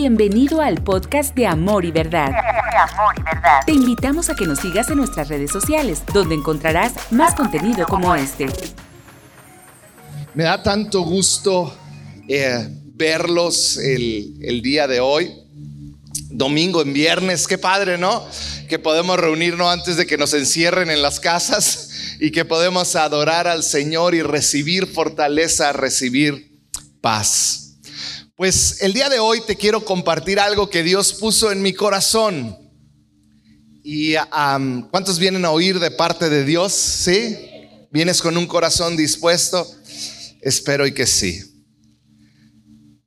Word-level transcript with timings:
Bienvenido 0.00 0.60
al 0.60 0.80
podcast 0.84 1.34
de 1.34 1.44
Amor 1.44 1.84
y 1.84 1.90
Verdad. 1.90 2.30
Te 3.66 3.72
invitamos 3.72 4.30
a 4.30 4.36
que 4.36 4.46
nos 4.46 4.60
sigas 4.60 4.88
en 4.90 4.98
nuestras 4.98 5.28
redes 5.28 5.50
sociales, 5.50 6.04
donde 6.14 6.36
encontrarás 6.36 6.92
más 7.10 7.34
contenido 7.34 7.84
como 7.84 8.14
este. 8.14 8.46
Me 10.34 10.44
da 10.44 10.62
tanto 10.62 11.00
gusto 11.00 11.76
eh, 12.28 12.68
verlos 12.94 13.76
el, 13.76 14.38
el 14.40 14.62
día 14.62 14.86
de 14.86 15.00
hoy. 15.00 15.34
Domingo 16.30 16.80
en 16.80 16.92
viernes, 16.92 17.48
qué 17.48 17.58
padre, 17.58 17.98
¿no? 17.98 18.24
Que 18.68 18.78
podemos 18.78 19.18
reunirnos 19.18 19.66
antes 19.66 19.96
de 19.96 20.06
que 20.06 20.16
nos 20.16 20.32
encierren 20.32 20.90
en 20.90 21.02
las 21.02 21.18
casas 21.18 21.90
y 22.20 22.30
que 22.30 22.44
podemos 22.44 22.94
adorar 22.94 23.48
al 23.48 23.64
Señor 23.64 24.14
y 24.14 24.22
recibir 24.22 24.86
fortaleza, 24.86 25.72
recibir 25.72 26.56
paz. 27.00 27.67
Pues 28.38 28.82
el 28.82 28.92
día 28.92 29.08
de 29.08 29.18
hoy 29.18 29.40
te 29.40 29.56
quiero 29.56 29.84
compartir 29.84 30.38
algo 30.38 30.70
que 30.70 30.84
Dios 30.84 31.12
puso 31.12 31.50
en 31.50 31.60
mi 31.60 31.72
corazón. 31.72 32.56
¿Y 33.82 34.14
cuántos 34.92 35.18
vienen 35.18 35.44
a 35.44 35.50
oír 35.50 35.80
de 35.80 35.90
parte 35.90 36.30
de 36.30 36.44
Dios? 36.44 36.72
¿Sí? 36.72 37.36
¿Vienes 37.90 38.22
con 38.22 38.36
un 38.36 38.46
corazón 38.46 38.96
dispuesto? 38.96 39.68
Espero 40.40 40.86
y 40.86 40.94
que 40.94 41.04
sí. 41.04 41.42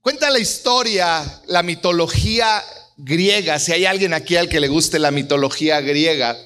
Cuenta 0.01 0.29
la 0.29 0.39
historia, 0.39 1.41
la 1.47 1.63
mitología 1.63 2.61
griega, 2.97 3.57
si 3.57 3.71
hay 3.71 3.85
alguien 3.85 4.13
aquí 4.13 4.35
al 4.35 4.49
que 4.49 4.59
le 4.59 4.67
guste 4.67 4.99
la 4.99 5.11
mitología 5.11 5.79
griega. 5.79 6.37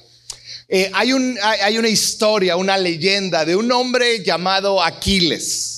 Eh, 0.68 0.92
hay, 0.94 1.12
un, 1.12 1.36
hay 1.42 1.76
una 1.76 1.88
historia, 1.88 2.54
una 2.54 2.78
leyenda 2.78 3.44
de 3.44 3.56
un 3.56 3.72
hombre 3.72 4.22
llamado 4.22 4.80
Aquiles. 4.80 5.75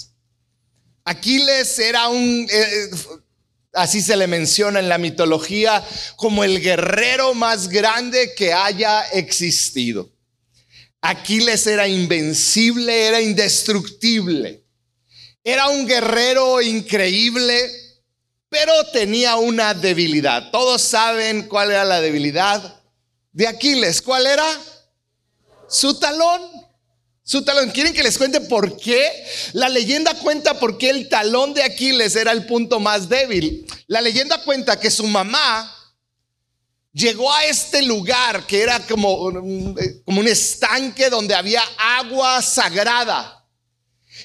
Aquiles 1.08 1.78
era 1.78 2.08
un, 2.08 2.46
eh, 2.50 2.90
así 3.72 4.02
se 4.02 4.14
le 4.14 4.26
menciona 4.26 4.78
en 4.78 4.90
la 4.90 4.98
mitología, 4.98 5.82
como 6.16 6.44
el 6.44 6.60
guerrero 6.60 7.32
más 7.32 7.68
grande 7.68 8.34
que 8.34 8.52
haya 8.52 9.00
existido. 9.12 10.12
Aquiles 11.00 11.66
era 11.66 11.88
invencible, 11.88 13.06
era 13.06 13.22
indestructible. 13.22 14.66
Era 15.42 15.68
un 15.68 15.86
guerrero 15.86 16.60
increíble, 16.60 17.70
pero 18.50 18.72
tenía 18.92 19.36
una 19.36 19.72
debilidad. 19.72 20.50
Todos 20.50 20.82
saben 20.82 21.48
cuál 21.48 21.70
era 21.70 21.86
la 21.86 22.02
debilidad 22.02 22.82
de 23.32 23.46
Aquiles. 23.46 24.02
¿Cuál 24.02 24.26
era? 24.26 24.46
Su 25.70 25.98
talón. 25.98 26.57
Su 27.28 27.42
talón. 27.42 27.70
¿Quieren 27.72 27.92
que 27.92 28.02
les 28.02 28.16
cuente 28.16 28.40
por 28.40 28.78
qué? 28.78 29.06
La 29.52 29.68
leyenda 29.68 30.14
cuenta 30.14 30.58
por 30.58 30.78
qué 30.78 30.88
el 30.88 31.10
talón 31.10 31.52
de 31.52 31.62
Aquiles 31.62 32.16
era 32.16 32.32
el 32.32 32.46
punto 32.46 32.80
más 32.80 33.06
débil. 33.06 33.66
La 33.86 34.00
leyenda 34.00 34.42
cuenta 34.42 34.80
que 34.80 34.90
su 34.90 35.06
mamá 35.06 35.70
llegó 36.90 37.30
a 37.30 37.44
este 37.44 37.82
lugar 37.82 38.46
que 38.46 38.62
era 38.62 38.80
como, 38.80 39.30
como 40.06 40.20
un 40.20 40.26
estanque 40.26 41.10
donde 41.10 41.34
había 41.34 41.60
agua 41.76 42.40
sagrada. 42.40 43.46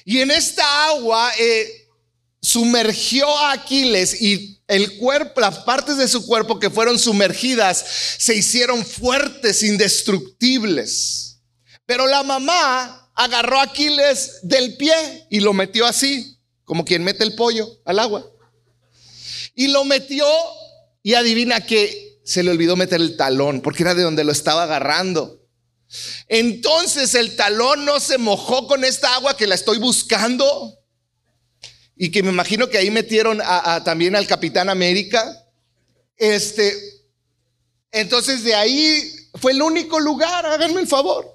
Y 0.06 0.20
en 0.20 0.30
esta 0.30 0.86
agua 0.86 1.30
eh, 1.38 1.86
sumergió 2.40 3.28
a 3.36 3.52
Aquiles 3.52 4.18
y 4.18 4.62
el 4.66 4.96
cuerpo, 4.96 5.42
las 5.42 5.58
partes 5.58 5.98
de 5.98 6.08
su 6.08 6.24
cuerpo 6.24 6.58
que 6.58 6.70
fueron 6.70 6.98
sumergidas 6.98 7.84
se 8.16 8.34
hicieron 8.34 8.82
fuertes, 8.82 9.62
indestructibles. 9.62 11.23
Pero 11.86 12.06
la 12.06 12.22
mamá 12.22 13.10
agarró 13.14 13.58
a 13.58 13.64
Aquiles 13.64 14.40
del 14.42 14.76
pie 14.76 15.26
y 15.30 15.40
lo 15.40 15.52
metió 15.52 15.86
así, 15.86 16.38
como 16.64 16.84
quien 16.84 17.04
mete 17.04 17.24
el 17.24 17.34
pollo 17.34 17.68
al 17.84 17.98
agua. 17.98 18.26
Y 19.54 19.68
lo 19.68 19.84
metió 19.84 20.26
y 21.02 21.14
adivina 21.14 21.60
que 21.60 22.20
se 22.24 22.42
le 22.42 22.50
olvidó 22.50 22.76
meter 22.76 23.00
el 23.00 23.16
talón, 23.16 23.60
porque 23.60 23.82
era 23.82 23.94
de 23.94 24.02
donde 24.02 24.24
lo 24.24 24.32
estaba 24.32 24.64
agarrando. 24.64 25.40
Entonces 26.28 27.14
el 27.14 27.36
talón 27.36 27.84
no 27.84 28.00
se 28.00 28.18
mojó 28.18 28.66
con 28.66 28.84
esta 28.84 29.14
agua 29.14 29.36
que 29.36 29.46
la 29.46 29.54
estoy 29.54 29.78
buscando. 29.78 30.80
Y 31.96 32.10
que 32.10 32.22
me 32.22 32.30
imagino 32.30 32.68
que 32.68 32.78
ahí 32.78 32.90
metieron 32.90 33.40
también 33.84 34.16
al 34.16 34.26
Capitán 34.26 34.68
América. 34.68 35.46
Este, 36.16 36.74
entonces 37.92 38.42
de 38.42 38.54
ahí 38.54 39.14
fue 39.34 39.52
el 39.52 39.62
único 39.62 40.00
lugar, 40.00 40.46
háganme 40.46 40.80
el 40.80 40.88
favor. 40.88 41.33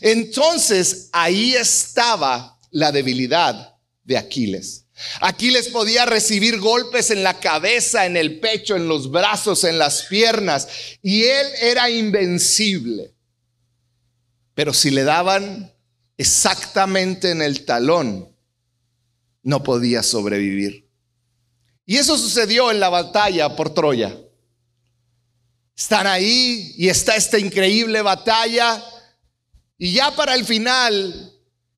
Entonces 0.00 1.08
ahí 1.12 1.54
estaba 1.54 2.58
la 2.70 2.92
debilidad 2.92 3.76
de 4.04 4.16
Aquiles. 4.16 4.84
Aquiles 5.20 5.68
podía 5.68 6.06
recibir 6.06 6.58
golpes 6.58 7.10
en 7.10 7.22
la 7.22 7.38
cabeza, 7.38 8.06
en 8.06 8.16
el 8.16 8.40
pecho, 8.40 8.74
en 8.74 8.88
los 8.88 9.10
brazos, 9.10 9.64
en 9.64 9.78
las 9.78 10.02
piernas, 10.04 10.68
y 11.02 11.22
él 11.24 11.46
era 11.60 11.88
invencible. 11.88 13.14
Pero 14.54 14.74
si 14.74 14.90
le 14.90 15.04
daban 15.04 15.72
exactamente 16.16 17.30
en 17.30 17.42
el 17.42 17.64
talón, 17.64 18.28
no 19.42 19.62
podía 19.62 20.02
sobrevivir. 20.02 20.88
Y 21.86 21.96
eso 21.96 22.18
sucedió 22.18 22.70
en 22.70 22.80
la 22.80 22.88
batalla 22.88 23.54
por 23.54 23.72
Troya. 23.72 24.16
Están 25.76 26.08
ahí 26.08 26.74
y 26.76 26.88
está 26.88 27.14
esta 27.14 27.38
increíble 27.38 28.02
batalla 28.02 28.84
y 29.78 29.92
ya 29.92 30.14
para 30.14 30.34
el 30.34 30.44
final, 30.44 31.32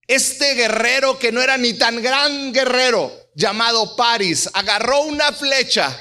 este 0.07 0.55
guerrero 0.55 1.19
que 1.19 1.31
no 1.31 1.43
era 1.43 1.59
ni 1.59 1.75
tan 1.75 2.03
gran 2.03 2.53
guerrero, 2.53 3.13
llamado 3.35 3.95
Paris, 3.95 4.49
agarró 4.55 5.03
una 5.03 5.33
flecha 5.33 5.97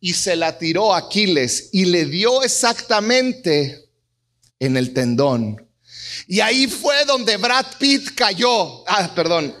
y 0.00 0.12
se 0.14 0.34
la 0.34 0.58
tiró 0.58 0.92
a 0.92 0.98
Aquiles 0.98 1.70
y 1.72 1.84
le 1.84 2.06
dio 2.06 2.42
exactamente 2.42 3.88
en 4.58 4.76
el 4.76 4.92
tendón. 4.92 5.68
Y 6.26 6.40
ahí 6.40 6.66
fue 6.66 7.04
donde 7.04 7.36
Brad 7.36 7.66
Pitt 7.78 8.14
cayó. 8.16 8.84
Ah, 8.88 9.12
perdón. 9.14 9.54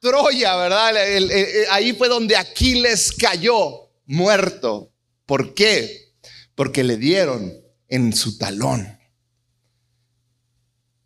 Troya, 0.00 0.56
¿verdad? 0.56 0.94
ahí 1.70 1.92
fue 1.92 2.08
donde 2.08 2.36
Aquiles 2.36 3.12
cayó 3.12 3.90
muerto. 4.06 4.92
¿Por 5.24 5.54
qué? 5.54 6.12
Porque 6.54 6.84
le 6.84 6.96
dieron 6.96 7.54
en 7.88 8.12
su 8.12 8.36
talón. 8.36 8.93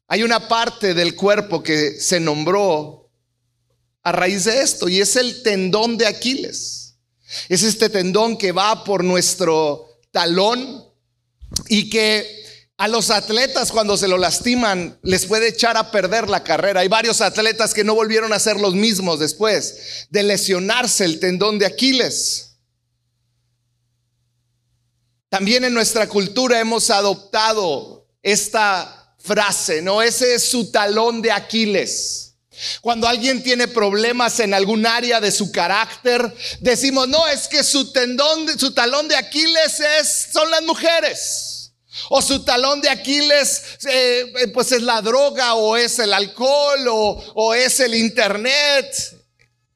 Hay 0.09 0.23
una 0.23 0.49
parte 0.49 0.95
del 0.95 1.15
cuerpo 1.15 1.63
que 1.63 2.01
se 2.01 2.19
nombró 2.19 3.11
a 4.03 4.11
raíz 4.11 4.45
de 4.45 4.63
esto 4.63 4.89
y 4.89 5.01
es 5.01 5.17
el 5.17 5.43
tendón 5.43 5.99
de 5.99 6.07
Aquiles. 6.07 6.97
Es 7.51 7.63
este 7.63 7.91
tendón 7.91 8.39
que 8.39 8.53
va 8.53 8.85
por 8.85 9.05
nuestro 9.05 10.01
talón 10.11 10.83
y 11.69 11.91
que 11.91 12.39
a 12.79 12.89
los 12.89 13.11
atletas 13.11 13.71
cuando 13.71 13.99
se 13.99 14.09
lo 14.09 14.17
lastiman 14.17 14.99
les 15.03 15.27
puede 15.27 15.49
echar 15.49 15.77
a 15.77 15.91
perder 15.91 16.31
la 16.31 16.43
carrera. 16.43 16.81
Hay 16.81 16.89
varios 16.89 17.21
atletas 17.21 17.75
que 17.75 17.85
no 17.85 17.95
volvieron 17.95 18.33
a 18.33 18.39
ser 18.39 18.59
los 18.59 18.75
mismos 18.75 19.19
después 19.19 20.07
de 20.09 20.23
lesionarse 20.23 21.05
el 21.05 21.21
tendón 21.21 21.59
de 21.59 21.67
Aquiles. 21.67 22.57
También 25.29 25.65
en 25.65 25.75
nuestra 25.75 26.09
cultura 26.09 26.59
hemos 26.61 26.89
adoptado 26.89 28.07
esta 28.23 28.98
frase, 29.19 29.83
¿no? 29.83 30.01
Ese 30.03 30.35
es 30.35 30.45
su 30.45 30.71
talón 30.71 31.21
de 31.21 31.33
Aquiles. 31.33 32.29
Cuando 32.81 33.07
alguien 33.07 33.43
tiene 33.43 33.69
problemas 33.69 34.41
en 34.41 34.53
algún 34.53 34.85
área 34.87 35.21
de 35.21 35.31
su 35.31 35.53
carácter, 35.53 36.35
decimos, 36.61 37.09
no, 37.09 37.29
es 37.29 37.47
que 37.47 37.63
su 37.63 37.93
tendón, 37.93 38.59
su 38.59 38.73
talón 38.73 39.07
de 39.07 39.17
Aquiles 39.17 39.81
es, 39.81 40.29
son 40.33 40.51
las 40.51 40.63
mujeres. 40.63 41.73
O 42.11 42.23
su 42.23 42.45
talón 42.45 42.81
de 42.81 42.89
Aquiles, 42.89 43.63
eh, 43.89 44.33
eh, 44.39 44.49
pues 44.49 44.73
es 44.73 44.83
la 44.83 45.03
droga, 45.03 45.55
o 45.55 45.77
es 45.77 45.99
el 45.99 46.13
alcohol, 46.13 46.89
o, 46.89 47.25
o 47.35 47.55
es 47.55 47.81
el 47.81 47.95
internet. 47.95 48.87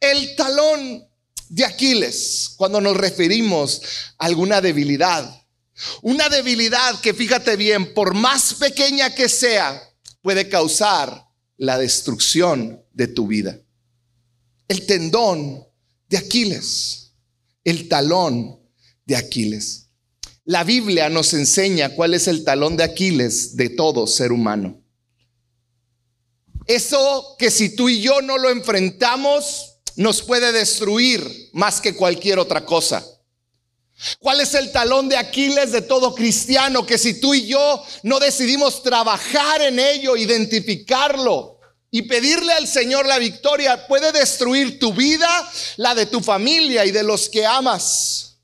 El 0.01 0.35
talón 0.35 1.07
de 1.49 1.65
Aquiles, 1.65 2.55
cuando 2.57 2.81
nos 2.81 2.97
referimos 2.97 3.83
a 4.19 4.27
alguna 4.27 4.61
debilidad. 4.61 5.42
Una 6.03 6.29
debilidad 6.29 7.01
que 7.01 7.15
fíjate 7.15 7.57
bien, 7.57 7.95
por 7.95 8.15
más 8.15 8.55
pequeña 8.55 9.15
que 9.15 9.29
sea, 9.29 9.83
puede 10.21 10.49
causar 10.49 11.29
la 11.57 11.79
destrucción 11.79 12.83
de 12.93 13.09
tu 13.09 13.27
vida. 13.27 13.59
El 14.69 14.87
tendón 14.87 15.67
de 16.09 16.17
Aquiles, 16.19 17.13
el 17.65 17.89
talón 17.89 18.61
de 19.05 19.17
Aquiles. 19.17 19.89
La 20.45 20.65
Biblia 20.65 21.09
nos 21.09 21.35
enseña 21.35 21.95
cuál 21.95 22.15
es 22.15 22.27
el 22.27 22.45
talón 22.45 22.77
de 22.77 22.85
Aquiles 22.85 23.57
de 23.57 23.69
todo 23.71 24.07
ser 24.07 24.33
humano. 24.33 24.83
Eso 26.67 27.37
que 27.39 27.51
si 27.51 27.75
tú 27.75 27.89
y 27.89 28.01
yo 28.01 28.23
no 28.23 28.39
lo 28.39 28.51
enfrentamos, 28.51 29.79
nos 29.97 30.23
puede 30.23 30.53
destruir 30.53 31.51
más 31.53 31.81
que 31.81 31.95
cualquier 31.95 32.39
otra 32.39 32.65
cosa. 32.65 33.05
¿Cuál 34.19 34.41
es 34.41 34.55
el 34.55 34.73
talón 34.73 35.09
de 35.09 35.17
Aquiles 35.17 35.73
de 35.73 35.83
todo 35.83 36.15
cristiano? 36.15 36.85
Que 36.85 36.99
si 36.99 37.21
tú 37.21 37.35
y 37.35 37.47
yo 37.47 37.85
no 38.03 38.19
decidimos 38.19 38.83
trabajar 38.83 39.63
en 39.63 39.79
ello, 39.79 40.17
identificarlo, 40.17 41.61
y 41.95 42.03
pedirle 42.03 42.55
al 42.55 42.67
Señor 42.67 43.05
la 43.05 43.19
victoria 43.19 43.87
puede 43.87 44.13
destruir 44.13 44.79
tu 44.79 44.95
vida, 44.95 45.29
la 45.77 45.95
de 45.95 46.07
tu 46.07 46.23
familia 46.23 46.87
y 46.87 46.91
de 46.91 47.03
los 47.03 47.29
que 47.29 47.45
amas. 47.45 48.39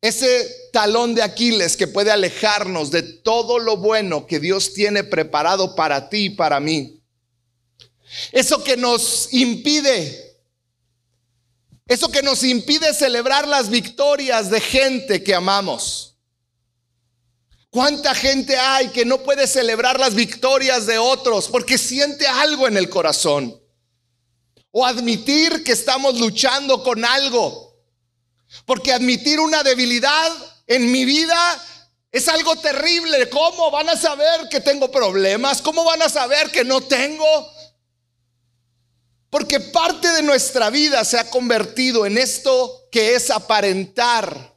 Ese 0.00 0.70
talón 0.72 1.14
de 1.14 1.22
Aquiles 1.22 1.76
que 1.76 1.86
puede 1.86 2.10
alejarnos 2.10 2.90
de 2.90 3.02
todo 3.02 3.58
lo 3.58 3.76
bueno 3.76 4.26
que 4.26 4.40
Dios 4.40 4.72
tiene 4.72 5.04
preparado 5.04 5.74
para 5.74 6.08
ti 6.08 6.24
y 6.24 6.30
para 6.30 6.58
mí. 6.58 7.02
Eso 8.32 8.64
que 8.64 8.78
nos 8.78 9.28
impide, 9.32 10.23
eso 11.86 12.10
que 12.10 12.22
nos 12.22 12.42
impide 12.42 12.94
celebrar 12.94 13.46
las 13.46 13.68
victorias 13.68 14.50
de 14.50 14.60
gente 14.60 15.22
que 15.22 15.34
amamos. 15.34 16.16
¿Cuánta 17.70 18.14
gente 18.14 18.56
hay 18.56 18.88
que 18.88 19.04
no 19.04 19.18
puede 19.18 19.46
celebrar 19.46 19.98
las 19.98 20.14
victorias 20.14 20.86
de 20.86 20.96
otros 20.96 21.48
porque 21.48 21.76
siente 21.76 22.26
algo 22.26 22.68
en 22.68 22.76
el 22.76 22.88
corazón? 22.88 23.60
O 24.70 24.86
admitir 24.86 25.64
que 25.64 25.72
estamos 25.72 26.18
luchando 26.18 26.82
con 26.82 27.04
algo. 27.04 27.74
Porque 28.64 28.92
admitir 28.92 29.40
una 29.40 29.62
debilidad 29.62 30.32
en 30.66 30.90
mi 30.90 31.04
vida 31.04 31.36
es 32.12 32.28
algo 32.28 32.54
terrible. 32.56 33.28
¿Cómo 33.28 33.70
van 33.72 33.88
a 33.88 33.96
saber 33.96 34.48
que 34.48 34.60
tengo 34.60 34.90
problemas? 34.90 35.60
¿Cómo 35.60 35.84
van 35.84 36.00
a 36.00 36.08
saber 36.08 36.50
que 36.50 36.64
no 36.64 36.80
tengo? 36.80 37.52
Porque 39.34 39.58
parte 39.58 40.06
de 40.12 40.22
nuestra 40.22 40.70
vida 40.70 41.04
se 41.04 41.18
ha 41.18 41.28
convertido 41.28 42.06
en 42.06 42.18
esto 42.18 42.86
que 42.88 43.16
es 43.16 43.32
aparentar 43.32 44.54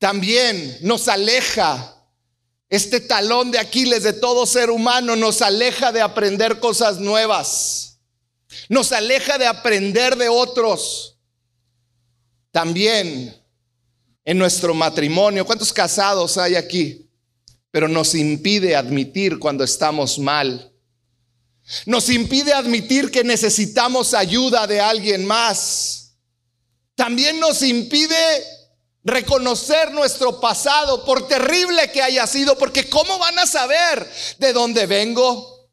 también 0.00 0.78
nos 0.80 1.06
aleja. 1.06 2.04
Este 2.68 2.98
talón 2.98 3.52
de 3.52 3.60
Aquiles 3.60 4.02
de 4.02 4.12
todo 4.12 4.44
ser 4.44 4.70
humano 4.70 5.14
nos 5.14 5.40
aleja 5.40 5.92
de 5.92 6.00
aprender 6.00 6.58
cosas 6.58 6.98
nuevas. 6.98 8.00
Nos 8.68 8.90
aleja 8.90 9.38
de 9.38 9.46
aprender 9.46 10.16
de 10.16 10.28
otros. 10.28 11.16
También 12.50 13.40
en 14.24 14.36
nuestro 14.36 14.74
matrimonio. 14.74 15.46
¿Cuántos 15.46 15.72
casados 15.72 16.36
hay 16.38 16.56
aquí? 16.56 17.08
Pero 17.70 17.86
nos 17.86 18.16
impide 18.16 18.74
admitir 18.74 19.38
cuando 19.38 19.62
estamos 19.62 20.18
mal. 20.18 20.71
Nos 21.86 22.08
impide 22.10 22.52
admitir 22.52 23.10
que 23.10 23.24
necesitamos 23.24 24.14
ayuda 24.14 24.66
de 24.66 24.80
alguien 24.80 25.24
más. 25.24 26.14
También 26.94 27.40
nos 27.40 27.62
impide 27.62 28.16
reconocer 29.04 29.90
nuestro 29.92 30.40
pasado, 30.40 31.04
por 31.04 31.26
terrible 31.26 31.90
que 31.90 32.02
haya 32.02 32.26
sido, 32.26 32.56
porque 32.56 32.88
¿cómo 32.88 33.18
van 33.18 33.38
a 33.38 33.46
saber 33.46 34.08
de 34.38 34.52
dónde 34.52 34.86
vengo? 34.86 35.68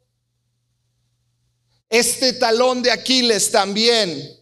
Este 1.89 2.33
talón 2.33 2.81
de 2.81 2.91
Aquiles 2.91 3.51
también 3.51 4.39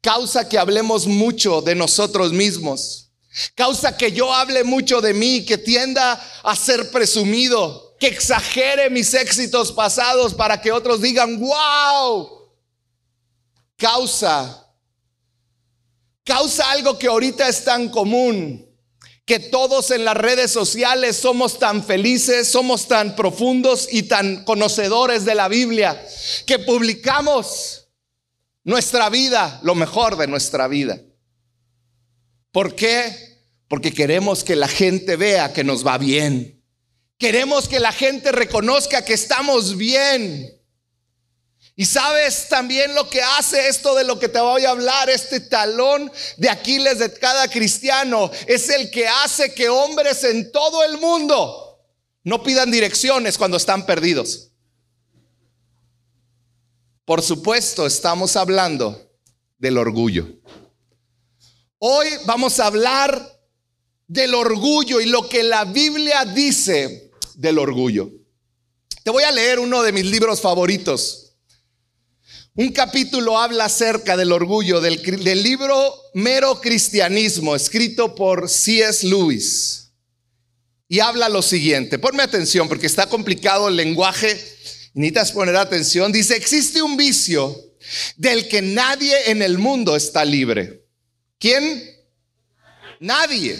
causa 0.00 0.48
que 0.48 0.58
hablemos 0.58 1.06
mucho 1.06 1.60
de 1.60 1.74
nosotros 1.74 2.32
mismos. 2.32 3.10
Causa 3.54 3.96
que 3.96 4.12
yo 4.12 4.32
hable 4.34 4.64
mucho 4.64 5.00
de 5.00 5.14
mí, 5.14 5.44
que 5.44 5.56
tienda 5.56 6.12
a 6.42 6.56
ser 6.56 6.90
presumido, 6.90 7.89
que 8.00 8.08
exagere 8.08 8.90
mis 8.90 9.14
éxitos 9.14 9.70
pasados 9.70 10.34
para 10.34 10.60
que 10.60 10.72
otros 10.72 11.00
digan, 11.00 11.38
wow. 11.38 12.50
Causa 13.76 14.60
causa 16.30 16.70
algo 16.70 16.96
que 16.96 17.08
ahorita 17.08 17.48
es 17.48 17.64
tan 17.64 17.88
común, 17.88 18.64
que 19.24 19.40
todos 19.40 19.90
en 19.90 20.04
las 20.04 20.16
redes 20.16 20.52
sociales 20.52 21.16
somos 21.16 21.58
tan 21.58 21.82
felices, 21.82 22.46
somos 22.46 22.86
tan 22.86 23.16
profundos 23.16 23.88
y 23.90 24.04
tan 24.04 24.44
conocedores 24.44 25.24
de 25.24 25.34
la 25.34 25.48
Biblia, 25.48 26.00
que 26.46 26.60
publicamos 26.60 27.88
nuestra 28.62 29.08
vida, 29.08 29.58
lo 29.64 29.74
mejor 29.74 30.16
de 30.16 30.28
nuestra 30.28 30.68
vida. 30.68 31.00
¿Por 32.52 32.76
qué? 32.76 33.40
Porque 33.66 33.92
queremos 33.92 34.44
que 34.44 34.54
la 34.54 34.68
gente 34.68 35.16
vea 35.16 35.52
que 35.52 35.64
nos 35.64 35.84
va 35.84 35.98
bien. 35.98 36.59
Queremos 37.20 37.68
que 37.68 37.78
la 37.78 37.92
gente 37.92 38.32
reconozca 38.32 39.04
que 39.04 39.12
estamos 39.12 39.76
bien. 39.76 40.58
Y 41.76 41.84
sabes 41.84 42.48
también 42.48 42.94
lo 42.94 43.10
que 43.10 43.20
hace 43.20 43.68
esto 43.68 43.94
de 43.94 44.04
lo 44.04 44.18
que 44.18 44.30
te 44.30 44.40
voy 44.40 44.64
a 44.64 44.70
hablar, 44.70 45.10
este 45.10 45.38
talón 45.40 46.10
de 46.38 46.48
Aquiles 46.48 46.98
de 46.98 47.12
cada 47.12 47.46
cristiano, 47.48 48.30
es 48.46 48.70
el 48.70 48.90
que 48.90 49.06
hace 49.06 49.52
que 49.52 49.68
hombres 49.68 50.24
en 50.24 50.50
todo 50.50 50.82
el 50.82 50.96
mundo 50.96 51.78
no 52.24 52.42
pidan 52.42 52.70
direcciones 52.70 53.36
cuando 53.36 53.58
están 53.58 53.84
perdidos. 53.84 54.52
Por 57.04 57.20
supuesto, 57.20 57.86
estamos 57.86 58.34
hablando 58.34 59.10
del 59.58 59.76
orgullo. 59.76 60.26
Hoy 61.80 62.08
vamos 62.24 62.58
a 62.60 62.66
hablar 62.66 63.38
del 64.06 64.34
orgullo 64.34 65.02
y 65.02 65.06
lo 65.06 65.28
que 65.28 65.42
la 65.42 65.66
Biblia 65.66 66.24
dice 66.24 67.09
del 67.36 67.58
orgullo. 67.58 68.10
Te 69.02 69.10
voy 69.10 69.24
a 69.24 69.32
leer 69.32 69.58
uno 69.58 69.82
de 69.82 69.92
mis 69.92 70.06
libros 70.06 70.40
favoritos 70.40 71.30
un 72.56 72.72
capítulo 72.72 73.38
habla 73.38 73.66
acerca 73.66 74.16
del 74.16 74.32
orgullo 74.32 74.80
del, 74.80 75.42
libro 75.42 75.94
Mero 76.14 76.60
Cristianismo, 76.60 77.54
escrito 77.54 78.14
por 78.14 78.48
C.S. 78.48 79.06
Lewis. 79.06 79.92
Y 80.88 80.98
habla 80.98 81.28
lo 81.28 81.42
siguiente, 81.42 82.00
ponme 82.00 82.24
atención 82.24 82.68
porque 82.68 82.88
está 82.88 83.06
complicado 83.06 83.68
el 83.68 83.76
lenguaje, 83.76 84.38
necesitas 84.94 85.30
poner 85.30 85.56
atención. 85.56 86.10
Dice, 86.10 86.36
existe 86.36 86.82
un 86.82 86.96
vicio 86.96 87.56
del 88.16 88.48
que 88.48 88.60
nadie 88.60 89.30
en 89.30 89.42
el 89.42 89.56
mundo 89.56 89.94
está 89.94 90.24
libre. 90.24 90.84
¿Quién? 91.38 91.82
Nadie. 92.98 93.56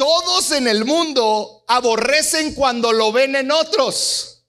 Todos 0.00 0.52
en 0.52 0.66
el 0.66 0.86
mundo 0.86 1.62
aborrecen 1.68 2.54
cuando 2.54 2.90
lo 2.90 3.12
ven 3.12 3.36
en 3.36 3.50
otros 3.50 4.44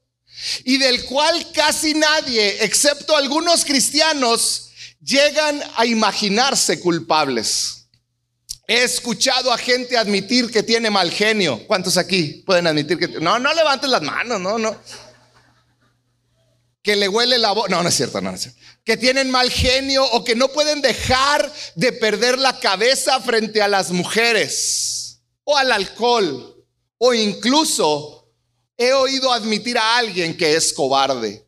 y 0.63 0.77
del 0.77 1.03
cual 1.03 1.51
casi 1.51 1.93
nadie, 1.93 2.63
excepto 2.63 3.17
algunos 3.17 3.65
cristianos, 3.65 4.69
llegan 5.03 5.61
a 5.75 5.85
imaginarse 5.85 6.79
culpables. 6.79 7.87
He 8.65 8.81
escuchado 8.81 9.51
a 9.51 9.57
gente 9.57 9.97
admitir 9.97 10.49
que 10.49 10.63
tiene 10.63 10.89
mal 10.89 11.11
genio. 11.11 11.67
¿Cuántos 11.67 11.97
aquí 11.97 12.43
pueden 12.45 12.67
admitir 12.67 12.97
que... 12.97 13.09
No, 13.19 13.37
no 13.37 13.53
levanten 13.53 13.91
las 13.91 14.03
manos, 14.03 14.39
no, 14.39 14.57
no. 14.57 14.73
Que 16.81 16.95
le 16.95 17.09
huele 17.09 17.37
la 17.37 17.51
voz. 17.51 17.69
No, 17.69 17.83
no 17.83 17.89
es 17.89 17.95
cierto, 17.95 18.21
no 18.21 18.33
es 18.33 18.43
cierto. 18.43 18.57
Que 18.85 18.95
tienen 18.95 19.29
mal 19.29 19.51
genio 19.51 20.05
o 20.11 20.23
que 20.23 20.33
no 20.33 20.47
pueden 20.47 20.81
dejar 20.81 21.51
de 21.75 21.91
perder 21.91 22.39
la 22.39 22.57
cabeza 22.57 23.19
frente 23.19 23.61
a 23.61 23.67
las 23.67 23.91
mujeres 23.91 25.00
o 25.43 25.57
al 25.57 25.71
alcohol 25.71 26.65
o 26.97 27.13
incluso 27.13 28.21
He 28.81 28.93
oído 28.93 29.31
admitir 29.31 29.77
a 29.77 29.97
alguien 29.97 30.35
que 30.35 30.55
es 30.55 30.73
cobarde, 30.73 31.45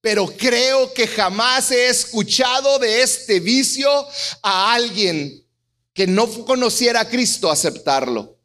pero 0.00 0.26
creo 0.26 0.90
que 0.94 1.06
jamás 1.06 1.70
he 1.70 1.88
escuchado 1.88 2.78
de 2.78 3.02
este 3.02 3.40
vicio 3.40 3.90
a 4.42 4.72
alguien 4.72 5.46
que 5.92 6.06
no 6.06 6.26
conociera 6.46 7.00
a 7.00 7.08
Cristo 7.10 7.50
aceptarlo. 7.50 8.38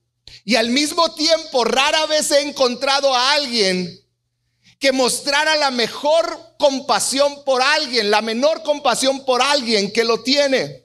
Y 0.43 0.55
al 0.55 0.71
mismo 0.71 1.15
tiempo, 1.15 1.63
rara 1.63 2.05
vez 2.07 2.31
he 2.31 2.41
encontrado 2.41 3.15
a 3.15 3.31
alguien 3.31 3.97
que 4.77 4.91
mostrara 4.91 5.55
la 5.55 5.71
mejor 5.71 6.55
compasión 6.59 7.45
por 7.45 7.61
alguien, 7.61 8.11
la 8.11 8.21
menor 8.21 8.61
compasión 8.61 9.23
por 9.23 9.41
alguien 9.41 9.89
que 9.93 10.03
lo 10.03 10.21
tiene. 10.21 10.80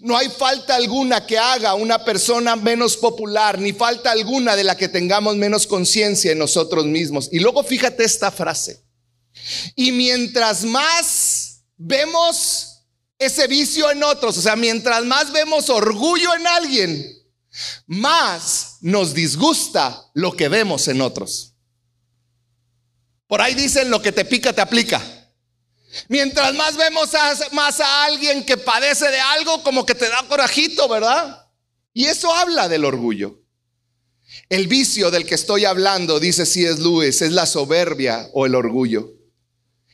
No 0.00 0.16
hay 0.16 0.28
falta 0.28 0.74
alguna 0.74 1.26
que 1.26 1.38
haga 1.38 1.74
una 1.74 2.04
persona 2.04 2.56
menos 2.56 2.96
popular, 2.96 3.58
ni 3.58 3.72
falta 3.72 4.10
alguna 4.10 4.56
de 4.56 4.64
la 4.64 4.76
que 4.76 4.88
tengamos 4.88 5.36
menos 5.36 5.66
conciencia 5.66 6.32
en 6.32 6.38
nosotros 6.38 6.86
mismos. 6.86 7.28
Y 7.30 7.38
luego 7.38 7.62
fíjate 7.62 8.04
esta 8.04 8.30
frase. 8.30 8.84
Y 9.76 9.92
mientras 9.92 10.64
más 10.64 11.62
vemos 11.76 12.84
ese 13.18 13.46
vicio 13.46 13.90
en 13.90 14.02
otros, 14.02 14.38
o 14.38 14.42
sea, 14.42 14.56
mientras 14.56 15.04
más 15.04 15.32
vemos 15.32 15.70
orgullo 15.70 16.34
en 16.34 16.46
alguien, 16.46 17.18
más 17.86 18.78
nos 18.80 19.14
disgusta 19.14 20.10
lo 20.14 20.32
que 20.32 20.48
vemos 20.48 20.88
en 20.88 21.00
otros. 21.00 21.54
Por 23.26 23.40
ahí 23.40 23.54
dicen 23.54 23.90
lo 23.90 24.00
que 24.00 24.12
te 24.12 24.24
pica, 24.24 24.52
te 24.52 24.60
aplica. 24.60 25.17
Mientras 26.08 26.54
más 26.54 26.76
vemos 26.76 27.14
a, 27.14 27.34
más 27.52 27.80
a 27.80 28.04
alguien 28.04 28.44
que 28.44 28.56
padece 28.56 29.08
de 29.08 29.20
algo, 29.20 29.62
como 29.62 29.86
que 29.86 29.94
te 29.94 30.08
da 30.08 30.24
corajito, 30.28 30.88
¿verdad? 30.88 31.46
Y 31.92 32.04
eso 32.04 32.32
habla 32.32 32.68
del 32.68 32.84
orgullo. 32.84 33.40
El 34.48 34.68
vicio 34.68 35.10
del 35.10 35.26
que 35.26 35.34
estoy 35.34 35.64
hablando, 35.64 36.20
dice 36.20 36.44
C.S. 36.44 36.80
Lewis, 36.80 37.22
es 37.22 37.32
la 37.32 37.46
soberbia 37.46 38.28
o 38.34 38.46
el 38.46 38.54
orgullo. 38.54 39.14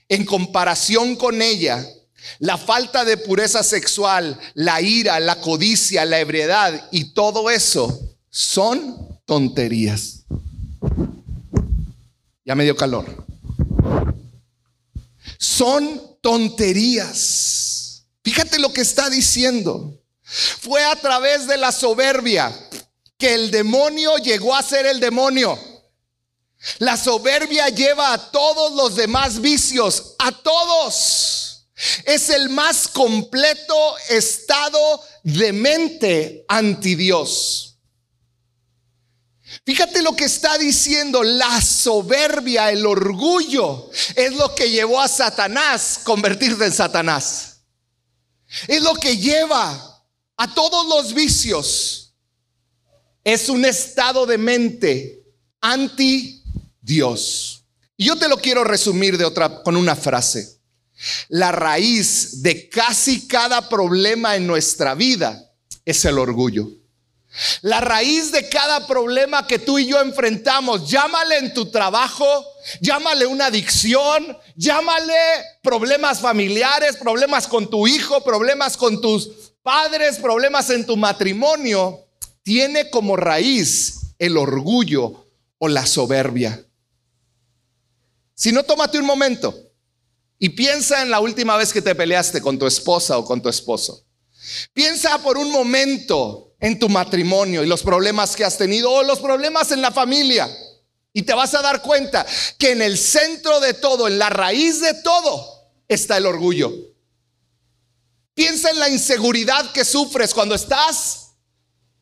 En 0.08 0.24
comparación 0.24 1.16
con 1.16 1.40
ella, 1.40 1.86
la 2.38 2.58
falta 2.58 3.04
de 3.04 3.16
pureza 3.16 3.62
sexual, 3.62 4.38
la 4.54 4.80
ira, 4.80 5.20
la 5.20 5.40
codicia, 5.40 6.04
la 6.04 6.20
ebriedad 6.20 6.88
y 6.90 7.14
todo 7.14 7.50
eso 7.50 8.16
son 8.30 9.20
tonterías. 9.24 10.24
Ya 12.44 12.54
me 12.54 12.64
dio 12.64 12.76
calor. 12.76 13.24
Son 15.44 16.18
tonterías. 16.22 18.06
Fíjate 18.24 18.58
lo 18.58 18.72
que 18.72 18.80
está 18.80 19.10
diciendo. 19.10 20.00
Fue 20.22 20.82
a 20.82 20.96
través 20.96 21.46
de 21.46 21.58
la 21.58 21.70
soberbia 21.70 22.50
que 23.18 23.34
el 23.34 23.50
demonio 23.50 24.16
llegó 24.16 24.54
a 24.54 24.62
ser 24.62 24.86
el 24.86 25.00
demonio. 25.00 25.58
La 26.78 26.96
soberbia 26.96 27.68
lleva 27.68 28.14
a 28.14 28.30
todos 28.30 28.72
los 28.72 28.96
demás 28.96 29.38
vicios, 29.42 30.14
a 30.18 30.32
todos. 30.32 31.66
Es 32.06 32.30
el 32.30 32.48
más 32.48 32.88
completo 32.88 33.96
estado 34.08 35.04
de 35.24 35.52
mente 35.52 36.46
anti 36.48 36.94
Dios. 36.94 37.73
Fíjate 39.66 40.02
lo 40.02 40.14
que 40.14 40.24
está 40.24 40.58
diciendo, 40.58 41.22
la 41.22 41.60
soberbia, 41.62 42.70
el 42.70 42.84
orgullo, 42.84 43.90
es 44.14 44.34
lo 44.34 44.54
que 44.54 44.68
llevó 44.68 45.00
a 45.00 45.08
Satanás 45.08 46.00
convertirse 46.04 46.66
en 46.66 46.72
Satanás. 46.72 47.60
Es 48.68 48.82
lo 48.82 48.94
que 48.94 49.16
lleva 49.16 50.04
a 50.36 50.54
todos 50.54 50.86
los 50.86 51.14
vicios. 51.14 52.14
Es 53.24 53.48
un 53.48 53.64
estado 53.64 54.26
de 54.26 54.36
mente 54.36 55.24
anti 55.62 56.42
Dios. 56.82 57.64
Y 57.96 58.04
yo 58.04 58.16
te 58.16 58.28
lo 58.28 58.36
quiero 58.36 58.64
resumir 58.64 59.16
de 59.16 59.24
otra 59.24 59.62
con 59.62 59.76
una 59.76 59.96
frase. 59.96 60.60
La 61.28 61.52
raíz 61.52 62.42
de 62.42 62.68
casi 62.68 63.26
cada 63.26 63.66
problema 63.68 64.36
en 64.36 64.46
nuestra 64.46 64.94
vida 64.94 65.52
es 65.86 66.04
el 66.04 66.18
orgullo. 66.18 66.83
La 67.62 67.80
raíz 67.80 68.30
de 68.30 68.48
cada 68.48 68.86
problema 68.86 69.46
que 69.46 69.58
tú 69.58 69.78
y 69.78 69.86
yo 69.86 70.00
enfrentamos, 70.00 70.88
llámale 70.88 71.38
en 71.38 71.52
tu 71.52 71.66
trabajo, 71.66 72.24
llámale 72.80 73.26
una 73.26 73.46
adicción, 73.46 74.38
llámale 74.54 75.14
problemas 75.62 76.20
familiares, 76.20 76.96
problemas 76.96 77.48
con 77.48 77.68
tu 77.68 77.86
hijo, 77.88 78.22
problemas 78.22 78.76
con 78.76 79.00
tus 79.00 79.30
padres, 79.62 80.18
problemas 80.18 80.70
en 80.70 80.86
tu 80.86 80.96
matrimonio, 80.96 82.06
tiene 82.42 82.90
como 82.90 83.16
raíz 83.16 84.14
el 84.18 84.36
orgullo 84.36 85.26
o 85.58 85.68
la 85.68 85.86
soberbia. 85.86 86.64
Si 88.34 88.52
no, 88.52 88.62
tómate 88.62 88.98
un 88.98 89.06
momento 89.06 89.54
y 90.38 90.50
piensa 90.50 91.02
en 91.02 91.10
la 91.10 91.20
última 91.20 91.56
vez 91.56 91.72
que 91.72 91.82
te 91.82 91.94
peleaste 91.94 92.40
con 92.40 92.58
tu 92.58 92.66
esposa 92.66 93.18
o 93.18 93.24
con 93.24 93.40
tu 93.40 93.48
esposo. 93.48 94.04
Piensa 94.72 95.18
por 95.18 95.38
un 95.38 95.50
momento 95.50 96.53
en 96.64 96.78
tu 96.78 96.88
matrimonio 96.88 97.62
y 97.62 97.66
los 97.66 97.82
problemas 97.82 98.34
que 98.34 98.44
has 98.44 98.56
tenido 98.58 98.90
o 98.90 99.02
los 99.02 99.20
problemas 99.20 99.70
en 99.70 99.82
la 99.82 99.92
familia. 99.92 100.48
Y 101.12 101.22
te 101.22 101.34
vas 101.34 101.54
a 101.54 101.62
dar 101.62 101.82
cuenta 101.82 102.26
que 102.58 102.72
en 102.72 102.82
el 102.82 102.98
centro 102.98 103.60
de 103.60 103.74
todo, 103.74 104.08
en 104.08 104.18
la 104.18 104.30
raíz 104.30 104.80
de 104.80 104.94
todo, 104.94 105.70
está 105.86 106.16
el 106.16 106.26
orgullo. 106.26 106.72
Piensa 108.34 108.70
en 108.70 108.78
la 108.80 108.88
inseguridad 108.88 109.72
que 109.72 109.84
sufres 109.84 110.34
cuando 110.34 110.54
estás 110.54 111.34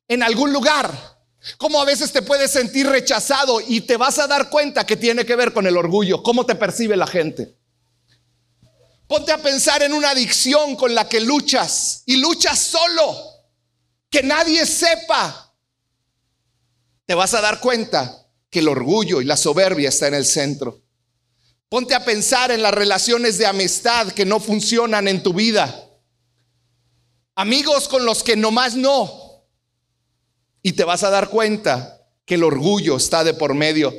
en 0.08 0.22
algún 0.22 0.52
lugar 0.52 1.12
Cómo 1.58 1.80
a 1.80 1.84
veces 1.84 2.12
te 2.12 2.22
puedes 2.22 2.52
sentir 2.52 2.86
rechazado 2.86 3.60
y 3.60 3.80
te 3.80 3.96
vas 3.96 4.18
a 4.18 4.28
dar 4.28 4.48
cuenta 4.48 4.86
que 4.86 4.96
tiene 4.96 5.26
que 5.26 5.34
ver 5.34 5.52
con 5.52 5.66
el 5.66 5.76
orgullo, 5.76 6.22
cómo 6.22 6.46
te 6.46 6.54
percibe 6.54 6.96
la 6.96 7.06
gente. 7.06 7.56
Ponte 9.08 9.32
a 9.32 9.42
pensar 9.42 9.82
en 9.82 9.92
una 9.92 10.10
adicción 10.10 10.76
con 10.76 10.94
la 10.94 11.08
que 11.08 11.20
luchas 11.20 12.04
y 12.06 12.16
luchas 12.16 12.58
solo, 12.58 13.31
que 14.12 14.22
nadie 14.22 14.64
sepa. 14.66 15.52
Te 17.06 17.14
vas 17.14 17.34
a 17.34 17.40
dar 17.40 17.60
cuenta 17.60 18.28
que 18.50 18.60
el 18.60 18.68
orgullo 18.68 19.22
y 19.22 19.24
la 19.24 19.36
soberbia 19.36 19.88
está 19.88 20.06
en 20.06 20.14
el 20.14 20.26
centro. 20.26 20.82
Ponte 21.70 21.94
a 21.94 22.04
pensar 22.04 22.50
en 22.50 22.60
las 22.62 22.74
relaciones 22.74 23.38
de 23.38 23.46
amistad 23.46 24.12
que 24.12 24.26
no 24.26 24.38
funcionan 24.38 25.08
en 25.08 25.22
tu 25.22 25.32
vida. 25.32 25.88
Amigos 27.34 27.88
con 27.88 28.04
los 28.04 28.22
que 28.22 28.36
nomás 28.36 28.76
no, 28.76 29.46
y 30.62 30.72
te 30.72 30.84
vas 30.84 31.02
a 31.02 31.10
dar 31.10 31.30
cuenta 31.30 32.06
que 32.26 32.34
el 32.34 32.44
orgullo 32.44 32.98
está 32.98 33.24
de 33.24 33.32
por 33.32 33.54
medio. 33.54 33.94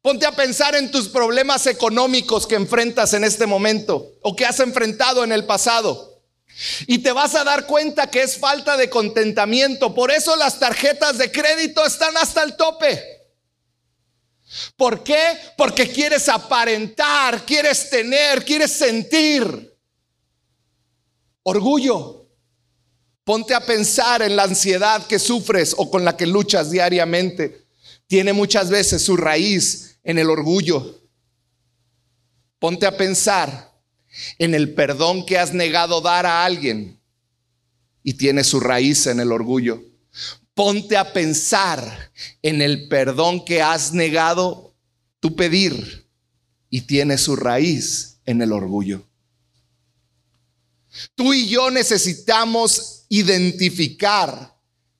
Ponte 0.00 0.24
a 0.24 0.34
pensar 0.34 0.74
en 0.76 0.90
tus 0.90 1.08
problemas 1.08 1.66
económicos 1.66 2.46
que 2.46 2.54
enfrentas 2.54 3.12
en 3.12 3.24
este 3.24 3.46
momento 3.46 4.14
o 4.22 4.34
que 4.34 4.46
has 4.46 4.60
enfrentado 4.60 5.22
en 5.22 5.32
el 5.32 5.44
pasado. 5.44 6.17
Y 6.86 6.98
te 6.98 7.12
vas 7.12 7.34
a 7.34 7.44
dar 7.44 7.66
cuenta 7.66 8.10
que 8.10 8.22
es 8.22 8.36
falta 8.36 8.76
de 8.76 8.90
contentamiento. 8.90 9.94
Por 9.94 10.10
eso 10.10 10.34
las 10.36 10.58
tarjetas 10.58 11.18
de 11.18 11.30
crédito 11.30 11.84
están 11.84 12.16
hasta 12.16 12.42
el 12.42 12.56
tope. 12.56 13.18
¿Por 14.76 15.04
qué? 15.04 15.38
Porque 15.56 15.88
quieres 15.88 16.28
aparentar, 16.28 17.44
quieres 17.44 17.90
tener, 17.90 18.44
quieres 18.44 18.72
sentir. 18.72 19.76
Orgullo. 21.42 22.26
Ponte 23.24 23.54
a 23.54 23.60
pensar 23.60 24.22
en 24.22 24.36
la 24.36 24.44
ansiedad 24.44 25.06
que 25.06 25.18
sufres 25.18 25.74
o 25.76 25.90
con 25.90 26.04
la 26.04 26.16
que 26.16 26.26
luchas 26.26 26.70
diariamente. 26.70 27.66
Tiene 28.06 28.32
muchas 28.32 28.70
veces 28.70 29.02
su 29.02 29.16
raíz 29.16 29.98
en 30.02 30.18
el 30.18 30.30
orgullo. 30.30 31.02
Ponte 32.58 32.86
a 32.86 32.96
pensar 32.96 33.67
en 34.38 34.54
el 34.54 34.74
perdón 34.74 35.24
que 35.26 35.38
has 35.38 35.52
negado 35.52 36.00
dar 36.00 36.26
a 36.26 36.44
alguien 36.44 36.98
y 38.02 38.14
tiene 38.14 38.44
su 38.44 38.60
raíz 38.60 39.06
en 39.06 39.20
el 39.20 39.32
orgullo. 39.32 39.82
Ponte 40.54 40.96
a 40.96 41.12
pensar 41.12 42.10
en 42.42 42.62
el 42.62 42.88
perdón 42.88 43.44
que 43.44 43.62
has 43.62 43.92
negado 43.92 44.74
tu 45.20 45.36
pedir 45.36 46.08
y 46.70 46.82
tiene 46.82 47.18
su 47.18 47.36
raíz 47.36 48.18
en 48.24 48.42
el 48.42 48.52
orgullo. 48.52 49.06
Tú 51.14 51.32
y 51.32 51.48
yo 51.48 51.70
necesitamos 51.70 53.04
identificar 53.08 54.56